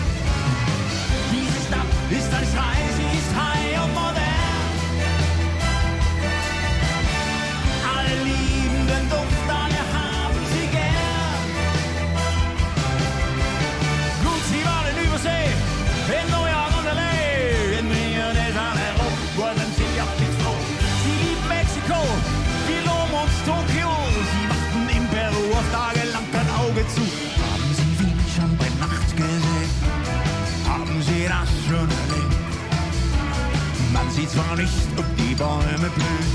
Nicht, 34.70 35.00
ob 35.00 35.06
die 35.18 35.36
Bäume 35.36 35.90
blühen, 35.96 36.30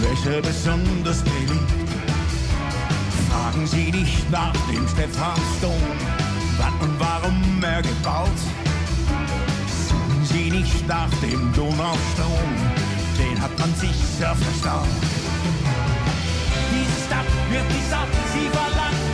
welche 0.00 0.40
besonders 0.42 1.22
beliebt. 1.22 1.72
Fragen 3.28 3.66
Sie 3.66 3.90
nicht 3.90 4.30
nach 4.30 4.52
dem 4.70 4.86
Stephansdom, 4.88 5.82
wann 6.58 6.74
und 6.80 6.98
warum 6.98 7.62
er 7.62 7.82
gebaut. 7.82 8.40
Suchen 9.88 10.24
Sie 10.24 10.50
nicht 10.50 10.86
nach 10.86 11.10
dem 11.22 11.52
Donaustrom, 11.54 12.50
den 13.18 13.40
hat 13.40 13.56
man 13.58 13.74
sicher 13.74 14.34
verstaut. 14.34 14.88
Diese 16.72 17.06
Stadt 17.06 17.30
wird 17.50 17.68
nicht 17.68 17.90
satt, 17.90 18.12
sie 18.32 18.48
verlangt 18.50 19.07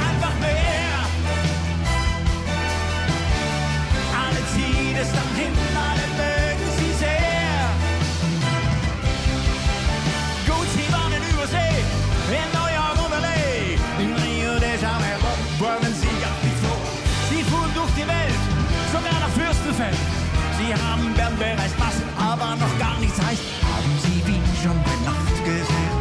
Sie 20.75 20.83
haben 20.83 21.15
Bern 21.15 21.37
bereist, 21.37 21.75
was 21.79 22.03
aber 22.19 22.57
noch 22.57 22.79
gar 22.79 22.99
nichts 22.99 23.21
heißt. 23.21 23.43
Haben 23.63 23.99
Sie 24.03 24.27
Wien 24.27 24.43
schon 24.63 24.77
bei 24.83 24.97
Nacht 25.05 25.45
gesehen? 25.45 25.95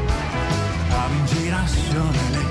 Haben 0.90 1.28
Sie 1.28 1.50
das 1.50 1.72
schon 1.88 2.36
erlebt? 2.36 2.43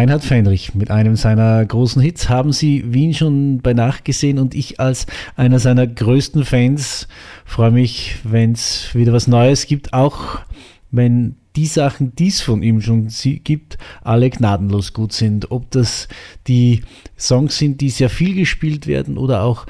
Reinhard 0.00 0.24
Fendrich 0.24 0.74
mit 0.74 0.90
einem 0.90 1.14
seiner 1.14 1.62
großen 1.62 2.00
Hits 2.00 2.30
haben 2.30 2.52
Sie 2.52 2.90
Wien 2.90 3.12
schon 3.12 3.58
bei 3.58 3.74
Nacht 3.74 4.06
gesehen 4.06 4.38
und 4.38 4.54
ich 4.54 4.80
als 4.80 5.04
einer 5.36 5.58
seiner 5.58 5.86
größten 5.86 6.46
Fans 6.46 7.06
freue 7.44 7.70
mich, 7.70 8.16
wenn 8.24 8.52
es 8.52 8.94
wieder 8.94 9.12
was 9.12 9.26
Neues 9.26 9.66
gibt, 9.66 9.92
auch 9.92 10.38
wenn 10.90 11.36
die 11.54 11.66
Sachen, 11.66 12.14
die 12.16 12.28
es 12.28 12.40
von 12.40 12.62
ihm 12.62 12.80
schon 12.80 13.08
gibt, 13.44 13.76
alle 14.00 14.30
gnadenlos 14.30 14.94
gut 14.94 15.12
sind. 15.12 15.50
Ob 15.50 15.70
das 15.70 16.08
die 16.46 16.80
Songs 17.18 17.58
sind, 17.58 17.82
die 17.82 17.90
sehr 17.90 18.08
viel 18.08 18.34
gespielt 18.34 18.86
werden 18.86 19.18
oder 19.18 19.42
auch 19.42 19.66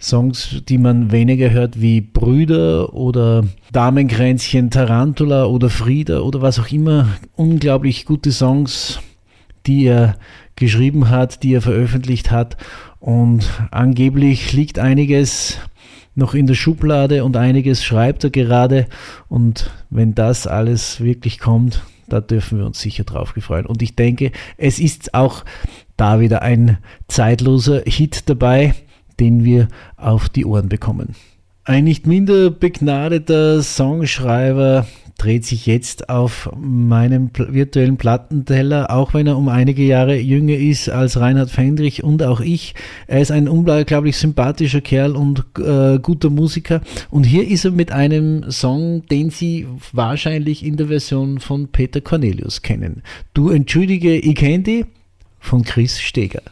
Songs, 0.00 0.60
die 0.68 0.78
man 0.78 1.12
weniger 1.12 1.50
hört, 1.50 1.80
wie 1.80 2.00
Brüder 2.00 2.94
oder 2.94 3.44
Damenkränzchen, 3.70 4.70
Tarantula 4.70 5.44
oder 5.44 5.70
Frieda 5.70 6.18
oder 6.18 6.42
was 6.42 6.58
auch 6.58 6.72
immer. 6.72 7.06
Unglaublich 7.36 8.06
gute 8.06 8.32
Songs, 8.32 8.98
die 9.66 9.86
er 9.86 10.16
geschrieben 10.56 11.10
hat, 11.10 11.42
die 11.42 11.54
er 11.54 11.62
veröffentlicht 11.62 12.30
hat. 12.30 12.56
Und 13.00 13.48
angeblich 13.70 14.52
liegt 14.52 14.78
einiges 14.78 15.58
noch 16.14 16.34
in 16.34 16.46
der 16.46 16.54
Schublade 16.54 17.24
und 17.24 17.36
einiges 17.36 17.84
schreibt 17.84 18.24
er 18.24 18.30
gerade. 18.30 18.86
Und 19.28 19.70
wenn 19.90 20.14
das 20.14 20.46
alles 20.46 21.00
wirklich 21.00 21.38
kommt, 21.38 21.82
Da 22.08 22.20
dürfen 22.20 22.58
wir 22.58 22.66
uns 22.66 22.80
sicher 22.80 23.04
drauf 23.04 23.34
freuen. 23.38 23.66
Und 23.66 23.82
ich 23.82 23.94
denke, 23.94 24.32
es 24.56 24.78
ist 24.78 25.14
auch 25.14 25.44
da 25.96 26.20
wieder 26.20 26.42
ein 26.42 26.78
zeitloser 27.06 27.82
Hit 27.86 28.28
dabei, 28.28 28.74
den 29.20 29.44
wir 29.44 29.68
auf 29.96 30.28
die 30.28 30.46
Ohren 30.46 30.68
bekommen. 30.68 31.14
Ein 31.64 31.84
nicht 31.84 32.06
minder 32.06 32.50
begnadeter 32.50 33.62
Songschreiber 33.62 34.86
dreht 35.18 35.44
sich 35.44 35.66
jetzt 35.66 36.08
auf 36.08 36.48
meinem 36.56 37.30
virtuellen 37.36 37.96
Plattenteller, 37.96 38.90
auch 38.90 39.14
wenn 39.14 39.26
er 39.26 39.36
um 39.36 39.48
einige 39.48 39.82
Jahre 39.82 40.16
jünger 40.16 40.54
ist 40.54 40.88
als 40.88 41.18
Reinhard 41.18 41.50
Fendrich 41.50 42.04
und 42.04 42.22
auch 42.22 42.40
ich. 42.40 42.74
Er 43.08 43.20
ist 43.20 43.32
ein 43.32 43.48
unglaublich 43.48 44.16
sympathischer 44.16 44.80
Kerl 44.80 45.16
und 45.16 45.44
äh, 45.58 45.98
guter 45.98 46.30
Musiker. 46.30 46.80
Und 47.10 47.24
hier 47.24 47.46
ist 47.46 47.64
er 47.64 47.72
mit 47.72 47.90
einem 47.90 48.50
Song, 48.50 49.04
den 49.06 49.30
Sie 49.30 49.66
wahrscheinlich 49.92 50.64
in 50.64 50.76
der 50.76 50.86
Version 50.86 51.40
von 51.40 51.68
Peter 51.68 52.00
Cornelius 52.00 52.62
kennen. 52.62 53.02
Du 53.34 53.50
entschuldige, 53.50 54.16
ich 54.16 54.36
kenne 54.36 54.62
die 54.62 54.86
von 55.40 55.64
Chris 55.64 56.00
Steger. 56.00 56.42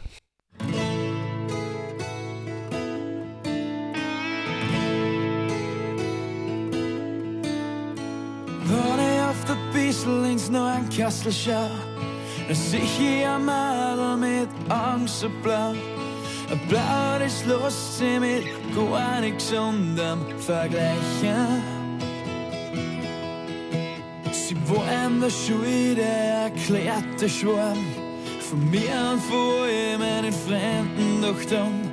Kastel 10.97 11.31
schau, 11.31 11.69
da 12.47 12.55
sehe 12.55 12.79
ich 12.79 12.97
hier 12.97 13.37
Mädel 13.37 14.17
mit 14.17 14.49
Angst 14.67 15.23
und 15.23 15.43
Blau. 15.43 15.75
Blau, 16.69 17.19
das 17.19 17.45
lässt 17.45 17.99
sich 17.99 18.19
mit 18.19 18.45
gar 18.75 19.21
nichts 19.21 19.53
anderem 19.53 20.25
vergleichen. 20.39 21.61
Sie 24.31 24.57
wollen 24.67 25.21
der 25.21 25.29
Schuld, 25.29 25.99
der 25.99 26.49
erklärte 26.49 27.29
Schwarm. 27.29 27.85
Von 28.49 28.71
mir 28.71 29.11
und 29.13 29.21
von 29.21 29.61
allem 29.61 29.99
meinen 29.99 30.33
Fremden 30.33 31.21
doch 31.21 31.45
dann. 31.47 31.91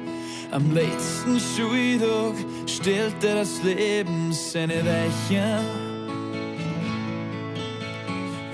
Am 0.50 0.72
letzten 0.72 1.38
Schultag 1.38 2.36
stellte 2.66 3.34
das 3.34 3.62
Leben 3.62 4.32
seine 4.32 4.76
Weichen. 4.76 5.93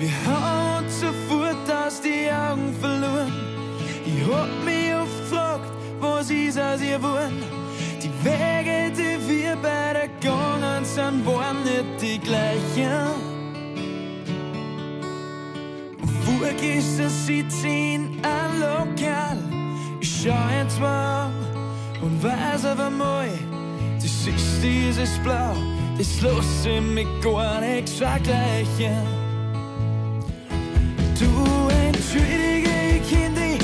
Wir 0.01 0.09
haben 0.25 0.83
uns 0.83 0.99
sofort 0.99 1.69
aus 1.69 2.01
die 2.01 2.27
Augen 2.31 2.73
verloren. 2.81 3.31
Ich 4.03 4.25
hab 4.25 4.49
mich 4.65 4.95
oft 4.95 5.29
gefragt, 5.29 5.71
was 5.99 6.31
ist 6.31 6.59
aus 6.59 6.81
ihr 6.81 6.97
geworden? 6.97 7.43
Die 8.01 8.09
Wege, 8.25 8.91
die 8.97 9.29
wir 9.29 9.55
beide 9.61 10.09
gegangen 10.09 10.83
sind, 10.85 11.23
waren 11.23 11.63
nicht 11.63 12.01
die 12.01 12.17
gleichen. 12.17 13.09
Vorgestern 16.25 17.09
sitze 17.09 17.67
ich 17.67 17.93
in 17.93 18.17
ein 18.23 18.59
Lokal. 18.59 19.37
Ich 19.99 20.23
schau 20.23 20.81
mal 20.81 21.31
und 22.01 22.23
weiß 22.23 22.65
auf 22.65 22.79
einmal, 22.79 23.29
das 23.97 24.05
ist 24.05 24.63
dieses 24.63 25.19
Blau, 25.19 25.55
das 25.95 26.21
lasse 26.21 26.81
mich 26.81 27.07
gar 27.21 27.61
nichts 27.61 27.91
vergleichen. 27.99 29.20
Entschuldige, 32.13 32.69
ich 32.97 33.09
kenn 33.09 33.33
dich, 33.35 33.61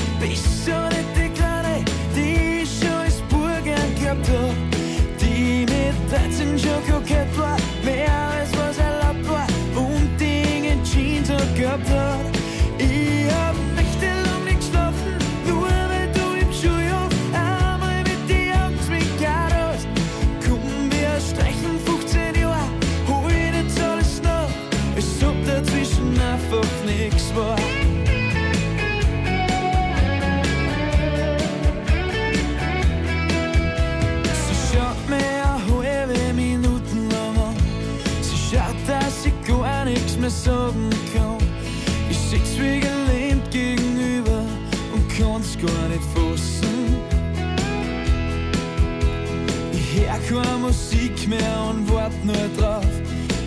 Mehr 51.28 51.65
und 51.69 51.91
wart 51.91 52.23
nur 52.23 52.36
drauf, 52.57 52.86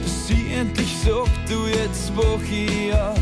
dass 0.03 0.29
sie 0.29 0.53
endlich 0.53 0.95
sagt, 1.03 1.31
du 1.49 1.67
jetzt 1.67 2.15
wach 2.15 2.43
ich 2.53 2.93
auf. 2.93 3.19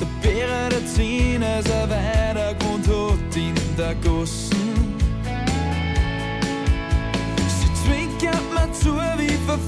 Der 0.00 0.06
Bärer 0.22 0.70
der 0.70 0.86
Zehn, 0.86 1.42
als 1.42 1.68
er 1.68 1.90
weiter 1.90 2.54
gewohnt 2.54 2.88
hat 2.88 3.36
in 3.36 3.54
der 3.76 3.94
Gossen. 3.96 4.96
Sie 7.36 7.74
zwinkert 7.84 8.40
mir 8.54 8.72
zu 8.72 8.96
wie 9.18 9.36
vor 9.46 9.58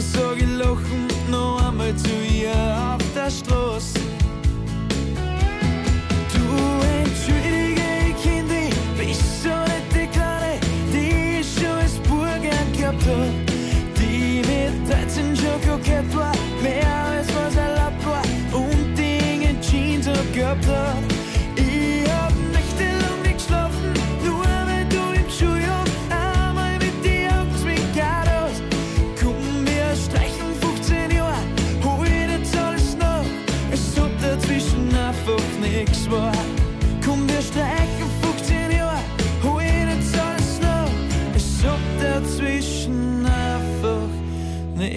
Sag 0.00 0.36
ich 0.36 0.46
lachend 0.56 1.28
noch 1.28 1.60
einmal 1.60 1.94
zu 1.96 2.08
ihr 2.32 2.52
auf 2.52 3.02
der 3.16 3.30
Straße. 3.30 3.97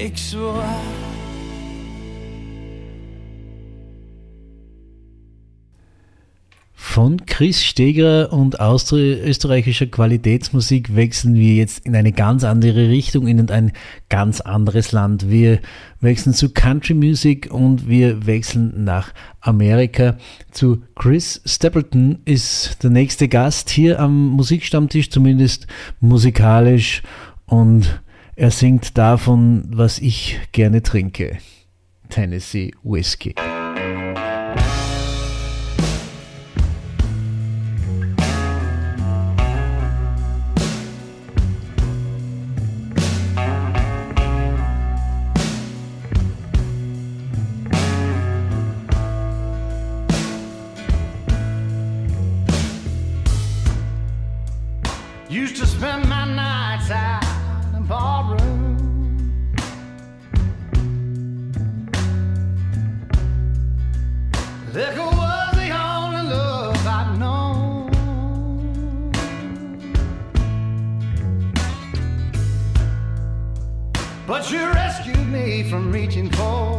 Nix 0.02 0.36
war. 0.36 0.82
Von 6.74 7.26
Chris 7.26 7.64
Steger 7.64 8.34
und 8.34 8.58
österreichischer 8.60 9.86
Qualitätsmusik 9.86 10.94
wechseln 10.94 11.36
wir 11.36 11.54
jetzt 11.54 11.86
in 11.86 11.96
eine 11.96 12.12
ganz 12.12 12.44
andere 12.44 12.90
Richtung, 12.90 13.28
in 13.28 13.50
ein 13.50 13.72
ganz 14.10 14.42
anderes 14.42 14.92
Land. 14.92 15.30
Wir 15.30 15.60
wechseln 16.02 16.34
zu 16.34 16.50
Country 16.50 16.94
Music 16.94 17.50
und 17.50 17.88
wir 17.88 18.26
wechseln 18.26 18.84
nach 18.84 19.14
Amerika 19.40 20.18
zu 20.52 20.82
Chris 20.96 21.42
Stapleton 21.46 22.20
ist 22.26 22.84
der 22.84 22.90
nächste 22.90 23.30
Gast 23.30 23.70
hier 23.70 24.00
am 24.00 24.28
Musikstammtisch, 24.30 25.12
zumindest 25.12 25.68
musikalisch 26.02 27.04
und 27.46 28.02
er 28.42 28.50
singt 28.50 28.98
davon, 28.98 29.66
was 29.68 30.00
ich 30.00 30.40
gerne 30.52 30.82
trinke. 30.82 31.38
Tennessee 32.10 32.74
Whiskey. 32.84 33.36
Was 64.74 65.54
the 65.56 65.70
only 65.70 66.22
love 66.30 66.88
I'd 66.88 67.20
known. 67.20 67.92
But 74.26 74.50
you 74.50 74.66
rescued 74.68 75.28
me 75.28 75.64
from 75.70 75.92
reaching 75.92 76.30
for 76.32 76.71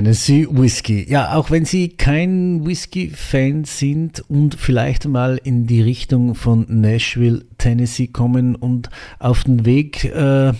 Tennessee 0.00 0.48
Whiskey. 0.50 1.04
Ja, 1.10 1.34
auch 1.34 1.50
wenn 1.50 1.66
Sie 1.66 1.90
kein 1.90 2.64
Whisky-Fan 2.64 3.64
sind 3.64 4.24
und 4.30 4.54
vielleicht 4.54 5.06
mal 5.06 5.38
in 5.44 5.66
die 5.66 5.82
Richtung 5.82 6.34
von 6.34 6.64
Nashville, 6.70 7.44
Tennessee 7.58 8.06
kommen 8.06 8.54
und 8.54 8.88
auf 9.18 9.44
den 9.44 9.66
Weg 9.66 10.06
äh, 10.06 10.54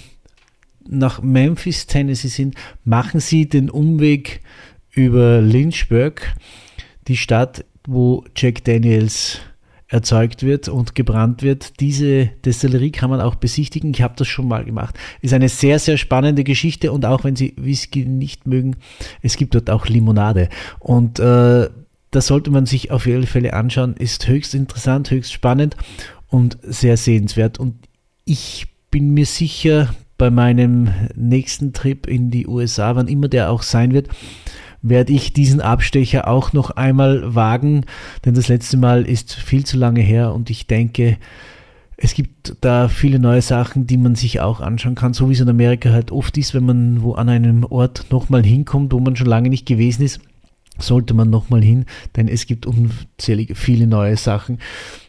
nach 0.86 1.22
Memphis, 1.22 1.86
Tennessee 1.86 2.28
sind, 2.28 2.54
machen 2.84 3.20
Sie 3.20 3.48
den 3.48 3.70
Umweg 3.70 4.42
über 4.90 5.40
Lynchburg, 5.40 6.34
die 7.08 7.16
Stadt, 7.16 7.64
wo 7.86 8.26
Jack 8.36 8.62
Daniels 8.64 9.40
erzeugt 9.90 10.42
wird 10.42 10.68
und 10.68 10.94
gebrannt 10.94 11.42
wird. 11.42 11.80
Diese 11.80 12.26
Destillerie 12.44 12.92
kann 12.92 13.10
man 13.10 13.20
auch 13.20 13.34
besichtigen. 13.34 13.90
Ich 13.90 14.02
habe 14.02 14.14
das 14.16 14.28
schon 14.28 14.48
mal 14.48 14.64
gemacht. 14.64 14.94
Ist 15.20 15.34
eine 15.34 15.48
sehr, 15.48 15.78
sehr 15.78 15.98
spannende 15.98 16.44
Geschichte 16.44 16.92
und 16.92 17.04
auch 17.04 17.24
wenn 17.24 17.36
Sie 17.36 17.54
Whisky 17.56 18.06
nicht 18.06 18.46
mögen, 18.46 18.76
es 19.20 19.36
gibt 19.36 19.54
dort 19.54 19.68
auch 19.68 19.86
Limonade. 19.86 20.48
Und 20.78 21.18
äh, 21.18 21.68
das 22.12 22.26
sollte 22.26 22.50
man 22.50 22.66
sich 22.66 22.90
auf 22.90 23.06
alle 23.06 23.26
Fälle 23.26 23.52
anschauen. 23.52 23.94
Ist 23.96 24.28
höchst 24.28 24.54
interessant, 24.54 25.10
höchst 25.10 25.32
spannend. 25.32 25.76
und 26.28 26.58
sehr 26.62 26.96
sehenswert. 26.96 27.58
Und 27.58 27.74
ich 28.24 28.68
bin 28.92 29.10
mir 29.10 29.26
sicher, 29.26 29.92
bei 30.20 30.30
meinem 30.30 30.90
nächsten 31.16 31.72
Trip 31.72 32.06
in 32.06 32.30
die 32.30 32.46
USA, 32.46 32.94
wann 32.94 33.08
immer 33.08 33.28
der 33.28 33.50
auch 33.50 33.62
sein 33.62 33.94
wird, 33.94 34.08
werde 34.82 35.12
ich 35.12 35.32
diesen 35.32 35.60
Abstecher 35.60 36.28
auch 36.28 36.52
noch 36.52 36.70
einmal 36.70 37.34
wagen, 37.34 37.84
denn 38.24 38.34
das 38.34 38.48
letzte 38.48 38.76
Mal 38.76 39.02
ist 39.02 39.34
viel 39.34 39.64
zu 39.64 39.76
lange 39.76 40.00
her 40.00 40.34
und 40.34 40.50
ich 40.50 40.66
denke, 40.66 41.18
es 41.96 42.14
gibt 42.14 42.56
da 42.62 42.88
viele 42.88 43.18
neue 43.18 43.42
Sachen, 43.42 43.86
die 43.86 43.98
man 43.98 44.14
sich 44.14 44.40
auch 44.40 44.60
anschauen 44.60 44.94
kann, 44.94 45.12
so 45.12 45.28
wie 45.28 45.34
es 45.34 45.40
in 45.40 45.50
Amerika 45.50 45.90
halt 45.90 46.10
oft 46.10 46.38
ist, 46.38 46.54
wenn 46.54 46.64
man 46.64 47.02
wo 47.02 47.12
an 47.12 47.28
einem 47.28 47.64
Ort 47.64 48.06
nochmal 48.10 48.42
hinkommt, 48.42 48.92
wo 48.92 49.00
man 49.00 49.16
schon 49.16 49.26
lange 49.26 49.50
nicht 49.50 49.66
gewesen 49.66 50.02
ist, 50.02 50.20
sollte 50.78 51.12
man 51.12 51.28
nochmal 51.28 51.62
hin, 51.62 51.84
denn 52.16 52.26
es 52.26 52.46
gibt 52.46 52.64
unzählige 52.64 53.54
viele 53.54 53.86
neue 53.86 54.16
Sachen. 54.16 54.58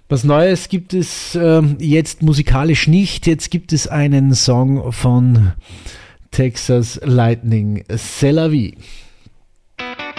Was 0.09 0.25
Neues 0.25 0.67
gibt 0.67 0.93
es 0.93 1.35
äh, 1.35 1.61
jetzt 1.79 2.21
musikalisch 2.21 2.87
nicht. 2.87 3.25
Jetzt 3.27 3.49
gibt 3.49 3.71
es 3.71 3.87
einen 3.87 4.35
Song 4.35 4.91
von 4.91 5.53
Texas 6.31 6.99
Lightning, 7.01 7.85
C'est. 7.87 8.73
Thank 9.81 9.99
you. 10.01 10.10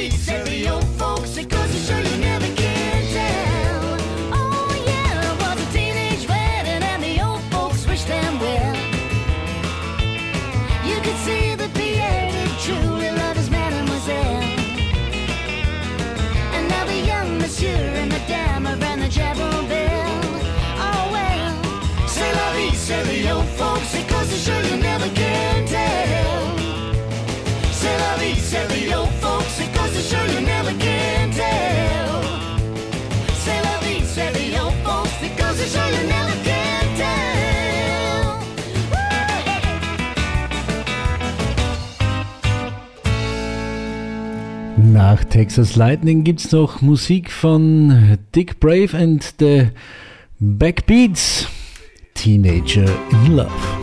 Nach 0.00 0.39
Texas 45.30 45.76
Lightning 45.76 46.24
gibt 46.24 46.40
es 46.40 46.50
noch 46.50 46.82
Musik 46.82 47.30
von 47.30 48.18
Dick 48.34 48.58
Brave 48.58 48.96
and 48.96 49.34
the 49.38 49.68
Backbeats. 50.40 51.46
Teenager 52.14 52.84
in 53.12 53.36
Love. 53.36 53.79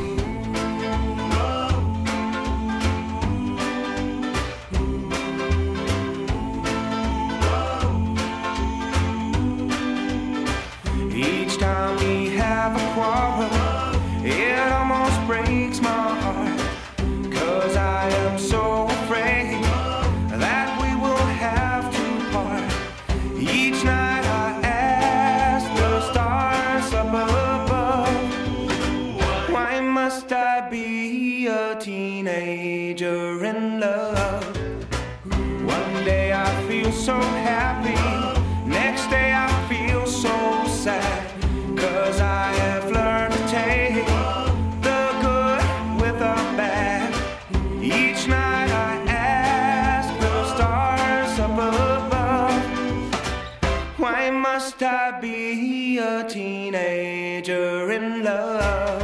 in 57.98 58.24
love. 58.24 59.02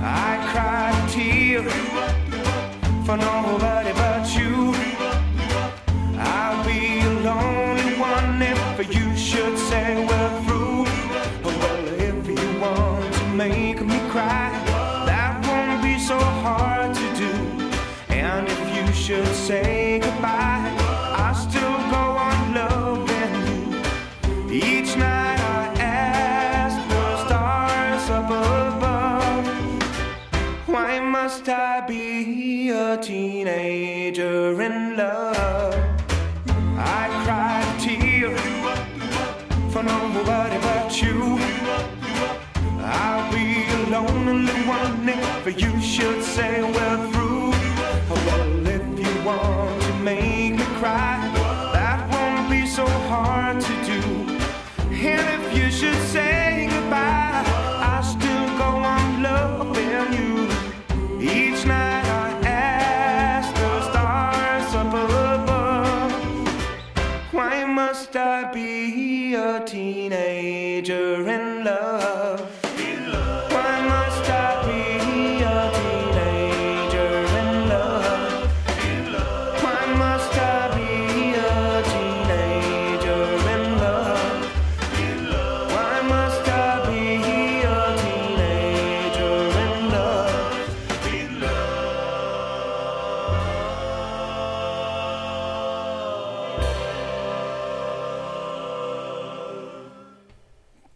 I 0.00 0.30
cried 0.50 0.94
a 0.94 1.10
tear 1.10 1.62
for 3.04 3.16
nobody 3.16 3.92
but 3.92 4.24
you. 4.38 4.72
I'll 6.16 6.64
be 6.64 7.00
a 7.00 7.12
lonely 7.28 7.94
one 7.98 8.40
if 8.42 8.94
you 8.94 9.16
should 9.16 9.58
say 9.58 9.86
we're 10.08 10.42
through. 10.44 10.84
Well, 11.44 11.84
if 12.08 12.26
you 12.28 12.60
want 12.60 13.12
to 13.14 13.24
make 13.44 13.80
me 13.84 13.98
cry, 14.10 14.50
that 15.08 15.32
won't 15.46 15.82
be 15.82 15.98
so 15.98 16.18
hard 16.44 16.94
to 16.94 17.06
do. 17.24 17.32
And 18.10 18.46
if 18.48 18.60
you 18.76 18.92
should 18.92 19.34
say 19.48 19.77
you 45.60 45.80
should 45.80 46.22
say 46.22 46.62
we're 46.62 47.10
through. 47.10 47.50
Well, 48.08 48.66
if 48.66 48.98
you 48.98 49.24
want 49.24 49.82
to 49.82 49.92
make 49.94 50.54
me 50.54 50.64
cry, 50.80 51.18
that 51.72 52.08
won't 52.12 52.50
be 52.50 52.66
so 52.66 52.86
hard 52.86 53.60
to 53.60 53.84
do. 53.84 54.00
And 54.90 55.42
if 55.42 55.56
you 55.56 55.70
should 55.70 56.00
say 56.08 56.68
goodbye, 56.70 57.67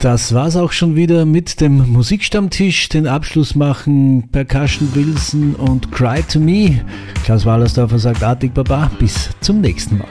Das 0.02 0.34
war's 0.34 0.56
auch 0.56 0.72
schon 0.72 0.96
wieder 0.96 1.24
mit 1.24 1.60
dem 1.60 1.92
Musikstammtisch. 1.92 2.88
Den 2.88 3.06
Abschluss 3.06 3.54
machen 3.54 4.28
Percussion 4.32 4.92
Wilson 4.96 5.54
und 5.54 5.92
Cry 5.92 6.24
to 6.24 6.40
Me. 6.40 6.84
Klaus 7.22 7.46
Wallersdorfer 7.46 8.00
sagt 8.00 8.24
artig 8.24 8.52
Baba. 8.52 8.90
Bis 8.98 9.30
zum 9.40 9.60
nächsten 9.60 9.98
Mal. 9.98 10.08